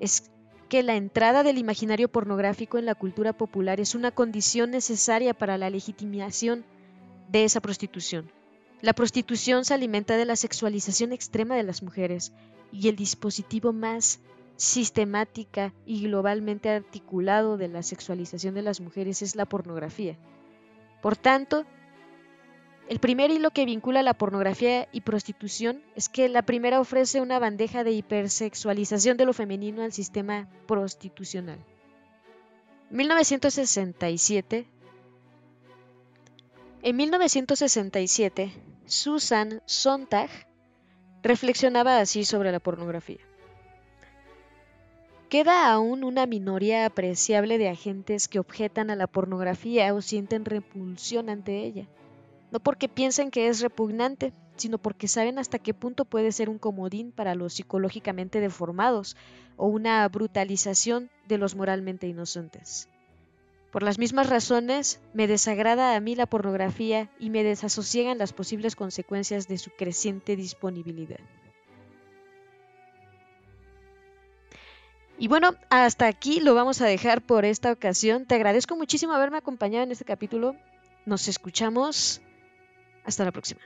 es 0.00 0.32
que 0.68 0.82
la 0.82 0.96
entrada 0.96 1.44
del 1.44 1.58
imaginario 1.58 2.08
pornográfico 2.08 2.76
en 2.76 2.86
la 2.86 2.96
cultura 2.96 3.34
popular 3.34 3.78
es 3.78 3.94
una 3.94 4.10
condición 4.10 4.72
necesaria 4.72 5.32
para 5.32 5.58
la 5.58 5.70
legitimación 5.70 6.64
de 7.28 7.44
esa 7.44 7.60
prostitución. 7.60 8.28
La 8.80 8.94
prostitución 8.94 9.64
se 9.64 9.74
alimenta 9.74 10.16
de 10.16 10.24
la 10.24 10.34
sexualización 10.34 11.12
extrema 11.12 11.54
de 11.54 11.62
las 11.62 11.84
mujeres 11.84 12.32
y 12.72 12.88
el 12.88 12.96
dispositivo 12.96 13.72
más 13.72 14.18
sistemática 14.56 15.72
y 15.84 16.02
globalmente 16.02 16.70
articulado 16.70 17.56
de 17.56 17.68
la 17.68 17.82
sexualización 17.82 18.54
de 18.54 18.62
las 18.62 18.80
mujeres 18.80 19.22
es 19.22 19.36
la 19.36 19.46
pornografía. 19.46 20.16
Por 21.02 21.16
tanto, 21.16 21.64
el 22.88 23.00
primer 23.00 23.30
hilo 23.30 23.50
que 23.50 23.64
vincula 23.64 24.02
la 24.02 24.14
pornografía 24.14 24.88
y 24.92 25.00
prostitución 25.00 25.82
es 25.94 26.08
que 26.08 26.28
la 26.28 26.42
primera 26.42 26.80
ofrece 26.80 27.20
una 27.20 27.38
bandeja 27.38 27.84
de 27.84 27.92
hipersexualización 27.92 29.16
de 29.16 29.26
lo 29.26 29.32
femenino 29.32 29.82
al 29.82 29.92
sistema 29.92 30.48
prostitucional. 30.66 31.58
1967 32.90 34.68
En 36.82 36.96
1967, 36.96 38.52
Susan 38.86 39.60
Sontag 39.66 40.30
reflexionaba 41.22 41.98
así 41.98 42.24
sobre 42.24 42.52
la 42.52 42.60
pornografía. 42.60 43.18
Queda 45.28 45.70
aún 45.72 46.04
una 46.04 46.26
minoría 46.26 46.86
apreciable 46.86 47.58
de 47.58 47.68
agentes 47.68 48.28
que 48.28 48.38
objetan 48.38 48.90
a 48.90 48.96
la 48.96 49.06
pornografía 49.06 49.92
o 49.94 50.00
sienten 50.00 50.44
repulsión 50.44 51.28
ante 51.28 51.64
ella 51.64 51.88
no 52.50 52.60
porque 52.60 52.88
piensen 52.88 53.30
que 53.30 53.48
es 53.48 53.60
repugnante, 53.60 54.32
sino 54.56 54.78
porque 54.78 55.08
saben 55.08 55.38
hasta 55.38 55.58
qué 55.58 55.74
punto 55.74 56.04
puede 56.04 56.32
ser 56.32 56.48
un 56.48 56.58
comodín 56.58 57.12
para 57.12 57.34
los 57.34 57.54
psicológicamente 57.54 58.40
deformados 58.40 59.16
o 59.56 59.66
una 59.66 60.08
brutalización 60.08 61.10
de 61.28 61.38
los 61.38 61.54
moralmente 61.54 62.06
inocentes. 62.06 62.88
Por 63.72 63.82
las 63.82 63.98
mismas 63.98 64.30
razones, 64.30 65.00
me 65.12 65.26
desagrada 65.26 65.96
a 65.96 66.00
mí 66.00 66.14
la 66.14 66.26
pornografía 66.26 67.10
y 67.18 67.30
me 67.30 67.42
desasosiegan 67.42 68.16
las 68.16 68.32
posibles 68.32 68.74
consecuencias 68.74 69.48
de 69.48 69.58
su 69.58 69.70
creciente 69.72 70.36
disponibilidad. 70.36 71.20
Y 75.18 75.28
bueno, 75.28 75.54
hasta 75.70 76.06
aquí 76.06 76.40
lo 76.40 76.54
vamos 76.54 76.80
a 76.82 76.86
dejar 76.86 77.22
por 77.22 77.44
esta 77.44 77.72
ocasión. 77.72 78.26
Te 78.26 78.34
agradezco 78.34 78.76
muchísimo 78.76 79.14
haberme 79.14 79.38
acompañado 79.38 79.84
en 79.84 79.92
este 79.92 80.04
capítulo. 80.04 80.54
Nos 81.06 81.28
escuchamos 81.28 82.20
hasta 83.04 83.24
la 83.24 83.32
próxima. 83.32 83.60